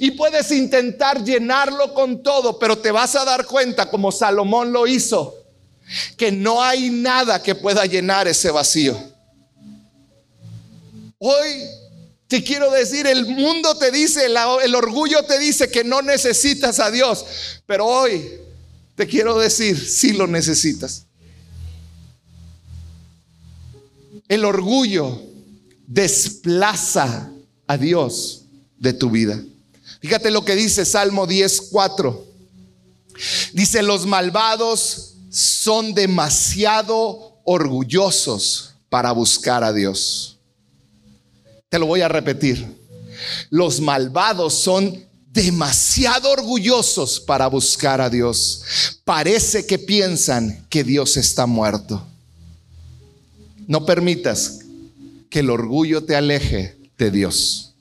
Y 0.00 0.12
puedes 0.12 0.50
intentar 0.50 1.22
llenarlo 1.22 1.94
con 1.94 2.22
todo, 2.22 2.58
pero 2.58 2.78
te 2.78 2.90
vas 2.90 3.14
a 3.14 3.24
dar 3.24 3.46
cuenta, 3.46 3.88
como 3.88 4.10
Salomón 4.10 4.72
lo 4.72 4.86
hizo, 4.86 5.36
que 6.16 6.32
no 6.32 6.62
hay 6.62 6.90
nada 6.90 7.42
que 7.42 7.54
pueda 7.54 7.86
llenar 7.86 8.26
ese 8.26 8.50
vacío. 8.50 8.98
Hoy 11.18 11.64
te 12.28 12.42
quiero 12.42 12.70
decir, 12.70 13.06
el 13.06 13.26
mundo 13.26 13.76
te 13.76 13.90
dice, 13.90 14.26
el 14.26 14.74
orgullo 14.74 15.22
te 15.24 15.38
dice 15.38 15.70
que 15.70 15.84
no 15.84 16.02
necesitas 16.02 16.78
a 16.80 16.90
Dios, 16.90 17.24
pero 17.66 17.86
hoy 17.86 18.40
te 18.96 19.06
quiero 19.06 19.38
decir, 19.38 19.78
si 19.78 20.12
lo 20.12 20.26
necesitas. 20.26 21.07
El 24.28 24.44
orgullo 24.44 25.20
desplaza 25.86 27.32
a 27.66 27.76
Dios 27.76 28.44
de 28.78 28.92
tu 28.92 29.10
vida. 29.10 29.42
Fíjate 30.00 30.30
lo 30.30 30.44
que 30.44 30.54
dice 30.54 30.84
Salmo 30.84 31.26
10:4. 31.26 32.24
Dice, 33.52 33.82
los 33.82 34.06
malvados 34.06 35.14
son 35.30 35.94
demasiado 35.94 37.40
orgullosos 37.44 38.74
para 38.88 39.12
buscar 39.12 39.64
a 39.64 39.72
Dios. 39.72 40.38
Te 41.68 41.78
lo 41.78 41.86
voy 41.86 42.02
a 42.02 42.08
repetir. 42.08 42.78
Los 43.50 43.80
malvados 43.80 44.54
son 44.54 45.06
demasiado 45.32 46.30
orgullosos 46.30 47.20
para 47.20 47.46
buscar 47.48 48.00
a 48.00 48.08
Dios. 48.08 48.62
Parece 49.04 49.66
que 49.66 49.78
piensan 49.78 50.66
que 50.70 50.84
Dios 50.84 51.16
está 51.16 51.46
muerto. 51.46 52.06
No 53.68 53.84
permitas 53.84 54.60
que 55.30 55.40
el 55.40 55.50
orgullo 55.50 56.02
te 56.02 56.16
aleje 56.16 56.76
de 56.96 57.10
Dios. 57.10 57.74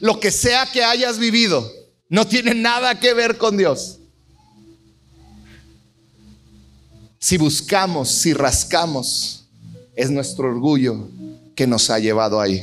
Lo 0.00 0.20
que 0.20 0.30
sea 0.30 0.70
que 0.70 0.84
hayas 0.84 1.18
vivido 1.18 1.72
no 2.10 2.26
tiene 2.26 2.54
nada 2.54 3.00
que 3.00 3.14
ver 3.14 3.38
con 3.38 3.56
Dios. 3.56 3.98
Si 7.18 7.38
buscamos, 7.38 8.10
si 8.10 8.34
rascamos, 8.34 9.46
es 9.96 10.10
nuestro 10.10 10.48
orgullo 10.48 11.08
que 11.56 11.66
nos 11.66 11.88
ha 11.88 11.98
llevado 11.98 12.38
ahí. 12.38 12.62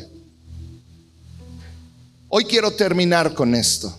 Hoy 2.29 2.45
quiero 2.45 2.71
terminar 2.71 3.33
con 3.33 3.55
esto. 3.55 3.97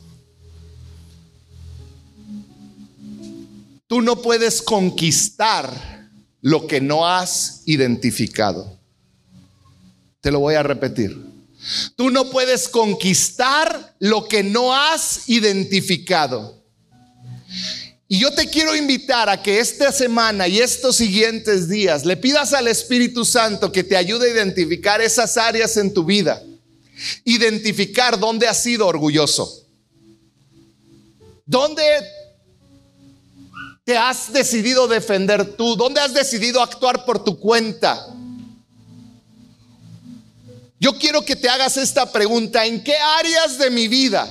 Tú 3.88 4.00
no 4.00 4.22
puedes 4.22 4.62
conquistar 4.62 6.01
lo 6.42 6.66
que 6.66 6.80
no 6.80 7.08
has 7.08 7.62
identificado. 7.64 8.78
Te 10.20 10.30
lo 10.30 10.40
voy 10.40 10.56
a 10.56 10.62
repetir. 10.62 11.16
Tú 11.96 12.10
no 12.10 12.30
puedes 12.30 12.68
conquistar 12.68 13.94
lo 14.00 14.26
que 14.26 14.42
no 14.42 14.74
has 14.74 15.28
identificado. 15.28 16.60
Y 18.08 18.18
yo 18.18 18.32
te 18.32 18.48
quiero 18.48 18.76
invitar 18.76 19.30
a 19.30 19.40
que 19.40 19.60
esta 19.60 19.90
semana 19.92 20.48
y 20.48 20.58
estos 20.58 20.96
siguientes 20.96 21.68
días 21.68 22.04
le 22.04 22.16
pidas 22.16 22.52
al 22.52 22.68
Espíritu 22.68 23.24
Santo 23.24 23.72
que 23.72 23.84
te 23.84 23.96
ayude 23.96 24.28
a 24.28 24.34
identificar 24.34 25.00
esas 25.00 25.36
áreas 25.36 25.76
en 25.76 25.94
tu 25.94 26.04
vida. 26.04 26.42
Identificar 27.24 28.18
dónde 28.18 28.48
has 28.48 28.62
sido 28.62 28.86
orgulloso. 28.86 29.64
¿Dónde 31.46 31.82
te 33.84 33.96
has 33.96 34.32
decidido 34.32 34.86
defender 34.86 35.56
tú? 35.56 35.76
¿Dónde 35.76 36.00
has 36.00 36.14
decidido 36.14 36.62
actuar 36.62 37.04
por 37.04 37.24
tu 37.24 37.38
cuenta? 37.38 38.06
Yo 40.78 40.98
quiero 40.98 41.24
que 41.24 41.36
te 41.36 41.48
hagas 41.48 41.76
esta 41.76 42.10
pregunta. 42.10 42.64
¿En 42.64 42.82
qué 42.82 42.96
áreas 42.96 43.58
de 43.58 43.70
mi 43.70 43.88
vida 43.88 44.28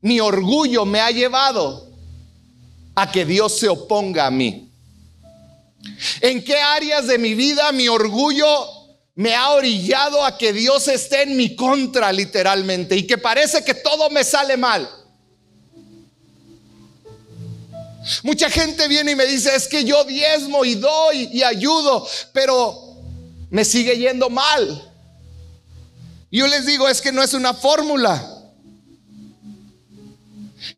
mi 0.00 0.18
orgullo 0.18 0.84
me 0.84 1.00
ha 1.00 1.10
llevado 1.10 1.88
a 2.94 3.10
que 3.10 3.24
Dios 3.24 3.58
se 3.58 3.68
oponga 3.68 4.26
a 4.26 4.30
mí? 4.30 4.68
¿En 6.20 6.44
qué 6.44 6.56
áreas 6.60 7.06
de 7.06 7.18
mi 7.18 7.34
vida 7.34 7.72
mi 7.72 7.88
orgullo 7.88 8.46
me 9.14 9.34
ha 9.34 9.50
orillado 9.50 10.24
a 10.24 10.38
que 10.38 10.52
Dios 10.52 10.88
esté 10.88 11.22
en 11.22 11.36
mi 11.36 11.54
contra 11.54 12.12
literalmente 12.12 12.96
y 12.96 13.06
que 13.06 13.18
parece 13.18 13.64
que 13.64 13.74
todo 13.74 14.10
me 14.10 14.24
sale 14.24 14.56
mal? 14.56 15.01
Mucha 18.22 18.50
gente 18.50 18.88
viene 18.88 19.12
y 19.12 19.16
me 19.16 19.26
dice, 19.26 19.54
es 19.54 19.68
que 19.68 19.84
yo 19.84 20.04
diezmo 20.04 20.64
y 20.64 20.74
doy 20.74 21.28
y 21.32 21.42
ayudo, 21.42 22.06
pero 22.32 22.96
me 23.50 23.64
sigue 23.64 23.96
yendo 23.96 24.28
mal. 24.28 24.90
Yo 26.30 26.46
les 26.46 26.66
digo, 26.66 26.88
es 26.88 27.00
que 27.00 27.12
no 27.12 27.22
es 27.22 27.34
una 27.34 27.54
fórmula. 27.54 28.28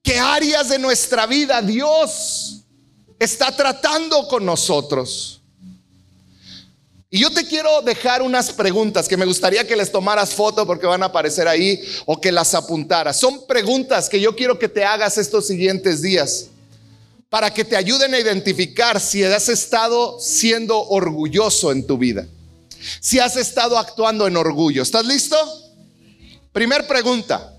¿Qué 0.03 0.19
áreas 0.19 0.69
de 0.69 0.79
nuestra 0.79 1.27
vida 1.27 1.63
Dios 1.63 2.63
está 3.19 3.55
tratando 3.55 4.27
con 4.29 4.45
nosotros? 4.45 5.41
Y 7.09 7.21
yo 7.21 7.31
te 7.31 7.47
quiero 7.47 7.81
dejar 7.83 8.23
unas 8.23 8.51
preguntas 8.53 9.07
que 9.07 9.17
me 9.17 9.25
gustaría 9.25 9.67
que 9.67 9.77
les 9.77 9.93
tomaras 9.93 10.35
foto 10.35 10.67
porque 10.67 10.87
van 10.87 11.05
a 11.05 11.07
aparecer 11.07 11.47
ahí 11.47 11.81
o 12.07 12.21
que 12.21 12.33
las 12.33 12.55
apuntaras. 12.55 13.21
Son 13.21 13.47
preguntas 13.47 14.09
que 14.09 14.21
yo 14.21 14.35
quiero 14.35 14.59
que 14.59 14.69
te 14.69 14.85
hagas 14.85 15.17
estos 15.17 15.47
siguientes 15.47 16.03
días 16.03 16.49
para 17.35 17.53
que 17.53 17.65
te 17.65 17.77
ayuden 17.77 18.15
a 18.15 18.21
identificar 18.21 19.01
si 19.01 19.25
has 19.25 19.49
estado 19.49 20.21
siendo 20.21 20.81
orgulloso 20.81 21.73
en 21.73 21.85
tu 21.85 21.99
vida. 21.99 22.29
Si 23.01 23.19
has 23.19 23.35
estado 23.37 23.77
actuando 23.77 24.29
en 24.29 24.37
orgullo. 24.37 24.85
¿Estás 24.85 25.05
listo? 25.05 25.37
Primer 26.53 26.87
pregunta. 26.87 27.53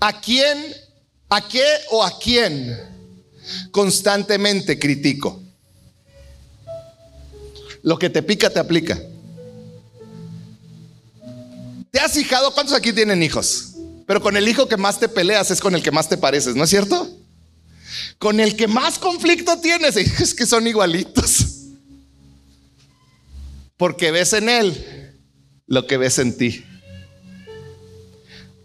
¿A 0.00 0.20
quién 0.20 0.58
¿A 1.30 1.48
qué 1.48 1.64
o 1.88 2.04
a 2.04 2.18
quién 2.18 2.78
constantemente 3.70 4.78
critico? 4.78 5.42
Lo 7.80 7.98
que 7.98 8.10
te 8.10 8.22
pica 8.22 8.50
te 8.50 8.58
aplica. 8.58 9.00
¿Te 11.90 12.00
has 12.00 12.12
fijado 12.12 12.52
cuántos 12.52 12.76
aquí 12.76 12.92
tienen 12.92 13.22
hijos? 13.22 13.76
Pero 14.06 14.20
con 14.20 14.36
el 14.36 14.46
hijo 14.46 14.68
que 14.68 14.76
más 14.76 15.00
te 15.00 15.08
peleas 15.08 15.50
es 15.50 15.62
con 15.62 15.74
el 15.74 15.82
que 15.82 15.90
más 15.90 16.10
te 16.10 16.18
pareces, 16.18 16.54
¿no 16.54 16.64
es 16.64 16.68
cierto? 16.68 17.15
Con 18.18 18.40
el 18.40 18.56
que 18.56 18.66
más 18.66 18.98
conflicto 18.98 19.58
tienes, 19.60 19.96
es 19.96 20.34
que 20.34 20.46
son 20.46 20.66
igualitos. 20.66 21.44
Porque 23.76 24.10
ves 24.10 24.32
en 24.32 24.48
él 24.48 25.14
lo 25.66 25.86
que 25.86 25.96
ves 25.96 26.18
en 26.18 26.36
ti. 26.36 26.64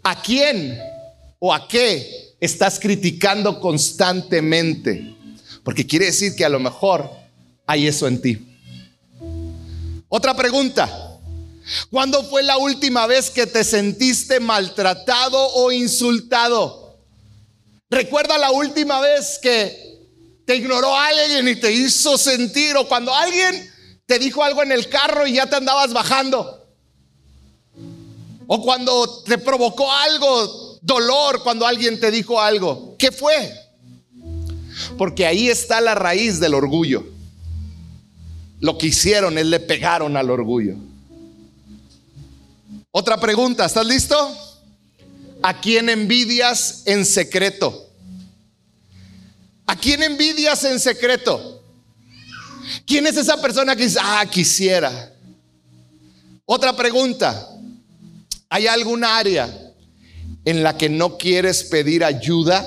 ¿A 0.02 0.20
quién 0.22 0.78
o 1.38 1.52
a 1.52 1.66
qué 1.66 2.36
estás 2.42 2.80
criticando 2.80 3.60
constantemente. 3.60 5.14
Porque 5.62 5.86
quiere 5.86 6.06
decir 6.06 6.34
que 6.34 6.44
a 6.44 6.48
lo 6.48 6.58
mejor 6.58 7.08
hay 7.66 7.86
eso 7.86 8.08
en 8.08 8.20
ti. 8.20 8.58
Otra 10.08 10.34
pregunta. 10.34 11.18
¿Cuándo 11.88 12.24
fue 12.24 12.42
la 12.42 12.58
última 12.58 13.06
vez 13.06 13.30
que 13.30 13.46
te 13.46 13.62
sentiste 13.62 14.40
maltratado 14.40 15.54
o 15.54 15.70
insultado? 15.70 16.81
Recuerda 17.92 18.38
la 18.38 18.50
última 18.52 19.02
vez 19.02 19.38
que 19.38 20.00
te 20.46 20.56
ignoró 20.56 20.96
alguien 20.96 21.46
y 21.46 21.56
te 21.56 21.70
hizo 21.70 22.16
sentir 22.16 22.74
o 22.74 22.88
cuando 22.88 23.14
alguien 23.14 23.70
te 24.06 24.18
dijo 24.18 24.42
algo 24.42 24.62
en 24.62 24.72
el 24.72 24.88
carro 24.88 25.26
y 25.26 25.34
ya 25.34 25.46
te 25.46 25.56
andabas 25.56 25.92
bajando. 25.92 26.66
O 28.46 28.62
cuando 28.62 29.22
te 29.24 29.36
provocó 29.36 29.92
algo 29.92 30.78
dolor 30.80 31.42
cuando 31.42 31.66
alguien 31.66 32.00
te 32.00 32.10
dijo 32.10 32.40
algo. 32.40 32.96
¿Qué 32.98 33.12
fue? 33.12 33.52
Porque 34.96 35.26
ahí 35.26 35.50
está 35.50 35.82
la 35.82 35.94
raíz 35.94 36.40
del 36.40 36.54
orgullo. 36.54 37.04
Lo 38.60 38.78
que 38.78 38.86
hicieron 38.86 39.36
es 39.36 39.44
le 39.44 39.60
pegaron 39.60 40.16
al 40.16 40.30
orgullo. 40.30 40.76
Otra 42.90 43.18
pregunta, 43.18 43.66
¿estás 43.66 43.84
listo? 43.84 44.34
¿A 45.42 45.60
quién 45.60 45.88
envidias 45.88 46.82
en 46.86 47.04
secreto? 47.04 47.90
¿A 49.66 49.76
quién 49.76 50.02
envidias 50.02 50.64
en 50.64 50.78
secreto? 50.78 51.62
¿Quién 52.86 53.06
es 53.06 53.16
esa 53.16 53.40
persona 53.40 53.74
que 53.74 53.84
dice, 53.84 53.98
ah, 54.00 54.24
quisiera? 54.30 55.12
Otra 56.44 56.76
pregunta, 56.76 57.48
¿hay 58.48 58.66
algún 58.66 59.04
área 59.04 59.52
en 60.44 60.62
la 60.62 60.76
que 60.76 60.88
no 60.88 61.18
quieres 61.18 61.64
pedir 61.64 62.04
ayuda? 62.04 62.64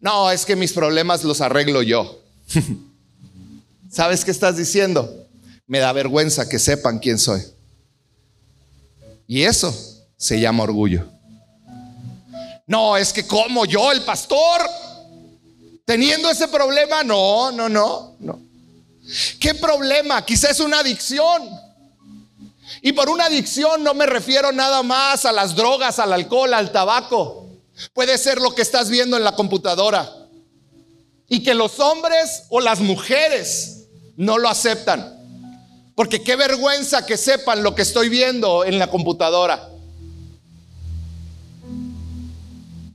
No, 0.00 0.30
es 0.30 0.44
que 0.44 0.56
mis 0.56 0.72
problemas 0.72 1.24
los 1.24 1.40
arreglo 1.40 1.82
yo. 1.82 2.22
¿Sabes 3.90 4.24
qué 4.24 4.30
estás 4.30 4.56
diciendo? 4.56 5.26
Me 5.66 5.78
da 5.78 5.92
vergüenza 5.92 6.48
que 6.48 6.58
sepan 6.58 6.98
quién 6.98 7.18
soy. 7.18 7.40
Y 9.30 9.44
eso 9.44 9.72
se 10.16 10.40
llama 10.40 10.64
orgullo. 10.64 11.06
No, 12.66 12.96
es 12.96 13.12
que 13.12 13.28
como 13.28 13.64
yo, 13.64 13.92
el 13.92 14.02
pastor, 14.02 14.60
teniendo 15.84 16.28
ese 16.28 16.48
problema, 16.48 17.04
no, 17.04 17.52
no, 17.52 17.68
no, 17.68 18.16
no. 18.18 18.40
¿Qué 19.38 19.54
problema? 19.54 20.26
Quizás 20.26 20.58
una 20.58 20.80
adicción. 20.80 21.48
Y 22.82 22.90
por 22.90 23.08
una 23.08 23.26
adicción 23.26 23.84
no 23.84 23.94
me 23.94 24.06
refiero 24.06 24.50
nada 24.50 24.82
más 24.82 25.24
a 25.24 25.30
las 25.30 25.54
drogas, 25.54 26.00
al 26.00 26.12
alcohol, 26.12 26.52
al 26.52 26.72
tabaco. 26.72 27.46
Puede 27.92 28.18
ser 28.18 28.40
lo 28.40 28.52
que 28.52 28.62
estás 28.62 28.90
viendo 28.90 29.16
en 29.16 29.22
la 29.22 29.36
computadora. 29.36 30.12
Y 31.28 31.44
que 31.44 31.54
los 31.54 31.78
hombres 31.78 32.46
o 32.48 32.60
las 32.60 32.80
mujeres 32.80 33.86
no 34.16 34.38
lo 34.38 34.48
aceptan. 34.48 35.19
Porque 36.00 36.22
qué 36.22 36.34
vergüenza 36.34 37.04
que 37.04 37.18
sepan 37.18 37.62
lo 37.62 37.74
que 37.74 37.82
estoy 37.82 38.08
viendo 38.08 38.64
en 38.64 38.78
la 38.78 38.86
computadora. 38.86 39.68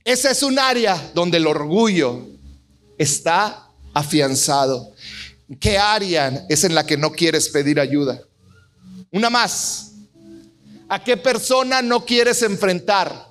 Esa 0.04 0.32
es 0.32 0.42
un 0.42 0.58
área 0.58 1.12
donde 1.14 1.38
el 1.38 1.46
orgullo 1.46 2.26
está 2.98 3.70
afianzado. 3.94 4.92
¿Qué 5.60 5.78
área 5.78 6.48
es 6.50 6.64
en 6.64 6.74
la 6.74 6.84
que 6.84 6.98
no 6.98 7.12
quieres 7.12 7.48
pedir 7.50 7.80
ayuda? 7.80 8.22
Una 9.12 9.30
más. 9.30 9.92
¿A 10.90 11.04
qué 11.04 11.16
persona 11.16 11.84
no 11.84 12.04
quieres 12.04 12.42
enfrentar? 12.42 13.28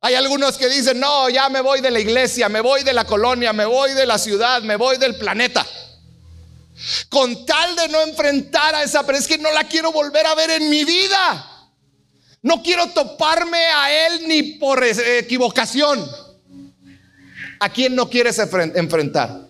Hay 0.00 0.14
algunos 0.14 0.56
que 0.56 0.68
dicen, 0.68 1.00
no, 1.00 1.28
ya 1.28 1.48
me 1.48 1.60
voy 1.60 1.80
de 1.80 1.90
la 1.90 1.98
iglesia, 1.98 2.48
me 2.48 2.60
voy 2.60 2.84
de 2.84 2.92
la 2.92 3.04
colonia, 3.04 3.52
me 3.52 3.64
voy 3.64 3.94
de 3.94 4.06
la 4.06 4.16
ciudad, 4.16 4.62
me 4.62 4.76
voy 4.76 4.96
del 4.98 5.16
planeta. 5.16 5.66
Con 7.08 7.46
tal 7.46 7.76
de 7.76 7.88
no 7.88 8.00
enfrentar 8.02 8.74
a 8.74 8.82
esa, 8.82 9.04
pero 9.04 9.18
es 9.18 9.28
que 9.28 9.38
no 9.38 9.50
la 9.52 9.64
quiero 9.64 9.92
volver 9.92 10.26
a 10.26 10.34
ver 10.34 10.50
en 10.50 10.70
mi 10.70 10.84
vida. 10.84 11.48
No 12.42 12.62
quiero 12.62 12.88
toparme 12.88 13.58
a 13.58 14.06
él 14.06 14.26
ni 14.26 14.42
por 14.54 14.82
equivocación. 14.82 16.04
¿A 17.60 17.68
quién 17.68 17.94
no 17.94 18.10
quieres 18.10 18.38
enfrentar? 18.38 19.48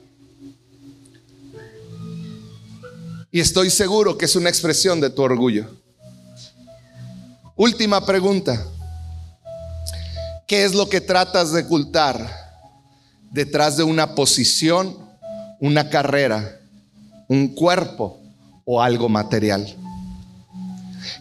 Y 3.30 3.40
estoy 3.40 3.70
seguro 3.70 4.18
que 4.18 4.26
es 4.26 4.36
una 4.36 4.50
expresión 4.50 5.00
de 5.00 5.08
tu 5.08 5.22
orgullo. 5.22 5.66
Última 7.56 8.04
pregunta. 8.04 8.62
¿Qué 10.46 10.64
es 10.64 10.74
lo 10.74 10.90
que 10.90 11.00
tratas 11.00 11.52
de 11.52 11.62
ocultar 11.62 12.42
detrás 13.30 13.78
de 13.78 13.84
una 13.84 14.14
posición, 14.14 14.98
una 15.60 15.88
carrera, 15.88 16.60
un 17.32 17.48
cuerpo 17.48 18.20
o 18.64 18.82
algo 18.82 19.08
material? 19.08 19.74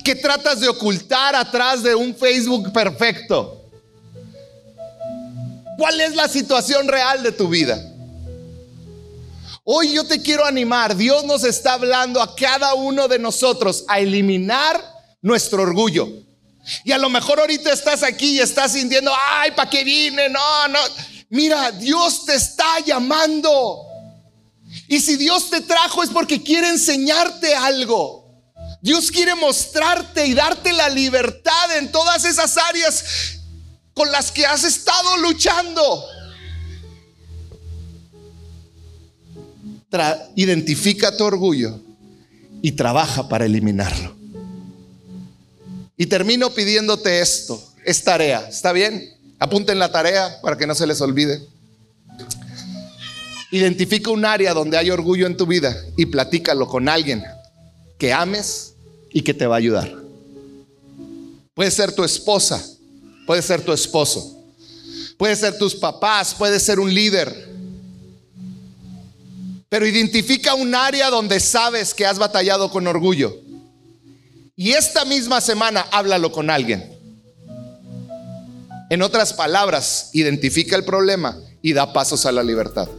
¿Qué 0.04 0.16
tratas 0.16 0.60
de 0.60 0.68
ocultar 0.68 1.36
atrás 1.36 1.82
de 1.84 1.96
un 1.96 2.14
Facebook 2.14 2.72
perfecto? 2.74 3.66
¿Cuál 5.78 6.02
es 6.02 6.14
la 6.14 6.28
situación 6.28 6.88
real 6.88 7.24
de 7.24 7.32
tu 7.32 7.48
vida? 7.48 7.82
Hoy 9.64 9.94
yo 9.94 10.04
te 10.06 10.22
quiero 10.22 10.46
animar. 10.46 10.98
Dios 10.98 11.24
nos 11.24 11.46
está 11.46 11.74
hablando 11.74 12.22
a 12.22 12.36
cada 12.36 12.74
uno 12.74 13.08
de 13.08 13.18
nosotros 13.18 13.86
a 13.88 14.00
eliminar 14.00 14.84
nuestro 15.22 15.64
orgullo. 15.64 16.10
Y 16.84 16.92
a 16.92 16.98
lo 16.98 17.10
mejor 17.10 17.40
ahorita 17.40 17.72
estás 17.72 18.04
aquí 18.04 18.34
y 18.36 18.40
estás 18.40 18.74
sintiendo, 18.74 19.12
ay, 19.34 19.52
¿para 19.52 19.70
qué 19.70 19.84
vine? 19.84 20.30
No, 20.30 20.68
no. 20.68 20.80
Mira, 21.30 21.72
Dios 21.72 22.26
te 22.26 22.36
está 22.36 22.80
llamando. 22.86 23.91
Y 24.88 25.00
si 25.00 25.18
Dios 25.18 25.50
te 25.50 25.62
trajo 25.62 26.04
es 26.04 26.10
porque 26.10 26.42
quiere 26.42 26.70
enseñarte 26.70 27.56
algo. 27.56 28.22
Dios 28.82 29.12
quiere 29.12 29.36
mostrarte 29.36 30.26
y 30.26 30.34
darte 30.34 30.74
la 30.74 30.90
libertad 30.90 31.78
en 31.78 31.92
todas 31.92 32.26
esas 32.26 32.58
áreas 32.58 33.40
con 33.94 34.12
las 34.12 34.32
que 34.32 34.46
has 34.46 34.64
estado 34.64 35.18
luchando. 35.18 36.06
identifica 40.36 41.16
tu 41.18 41.26
orgullo 41.26 41.80
y 42.62 42.72
trabaja 42.72 43.28
para 43.28 43.46
eliminarlo. 43.46 44.16
Y 45.98 46.06
termino 46.06 46.50
pidiéndote 46.52 47.20
esto, 47.20 47.62
es 47.86 48.04
tarea, 48.04 48.48
¿está 48.48 48.72
bien? 48.72 49.18
Apunten 49.38 49.80
la 49.80 49.92
tarea 49.92 50.40
para 50.42 50.58
que 50.58 50.66
no 50.66 50.76
se 50.76 50.88
les 50.88 51.02
olvide. 51.02 51.46
Identifica 53.52 54.10
un 54.10 54.24
área 54.24 54.54
donde 54.54 54.78
hay 54.78 54.90
orgullo 54.90 55.28
en 55.28 55.36
tu 55.36 55.46
vida 55.46 55.76
y 55.98 56.06
platícalo 56.06 56.68
con 56.68 56.88
alguien 56.88 57.24
que 57.98 58.14
ames 58.14 58.74
y 59.12 59.22
que 59.22 59.34
te 59.34 59.46
va 59.46 59.56
a 59.56 59.58
ayudar. 59.58 59.94
Puede 61.54 61.70
ser 61.70 61.94
tu 61.94 62.04
esposa, 62.04 62.66
puede 63.28 63.42
ser 63.42 63.62
tu 63.62 63.74
esposo, 63.74 64.42
puede 65.18 65.36
ser 65.36 65.58
tus 65.58 65.76
papás, 65.76 66.34
puede 66.34 66.60
ser 66.60 66.80
un 66.80 66.94
líder. 66.94 67.50
Pero 69.68 69.86
identifica 69.86 70.54
un 70.54 70.74
área 70.74 71.10
donde 71.10 71.40
sabes 71.40 71.94
que 71.94 72.06
has 72.06 72.18
batallado 72.18 72.72
con 72.72 72.88
orgullo. 72.88 73.38
Y 74.56 74.72
esta 74.72 75.06
misma 75.06 75.42
semana 75.42 75.88
háblalo 75.92 76.32
con 76.32 76.50
alguien. 76.50 76.90
En 78.90 79.02
otras 79.02 79.34
palabras, 79.34 80.10
identifica 80.14 80.76
el 80.76 80.84
problema 80.84 81.38
y 81.62 81.74
da 81.74 81.94
pasos 81.94 82.26
a 82.26 82.32
la 82.32 82.44
libertad. 82.44 82.90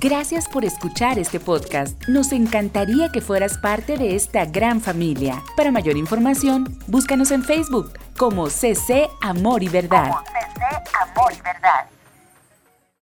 Gracias 0.00 0.46
por 0.48 0.64
escuchar 0.64 1.18
este 1.18 1.40
podcast. 1.40 2.06
Nos 2.06 2.32
encantaría 2.32 3.10
que 3.10 3.22
fueras 3.22 3.56
parte 3.56 3.96
de 3.96 4.14
esta 4.14 4.44
gran 4.44 4.80
familia. 4.80 5.42
Para 5.56 5.70
mayor 5.70 5.96
información, 5.96 6.78
búscanos 6.86 7.30
en 7.30 7.42
Facebook 7.42 7.92
como 8.16 8.50
CC 8.50 9.08
Amor 9.22 9.62
y 9.62 9.68
Verdad. 9.68 10.12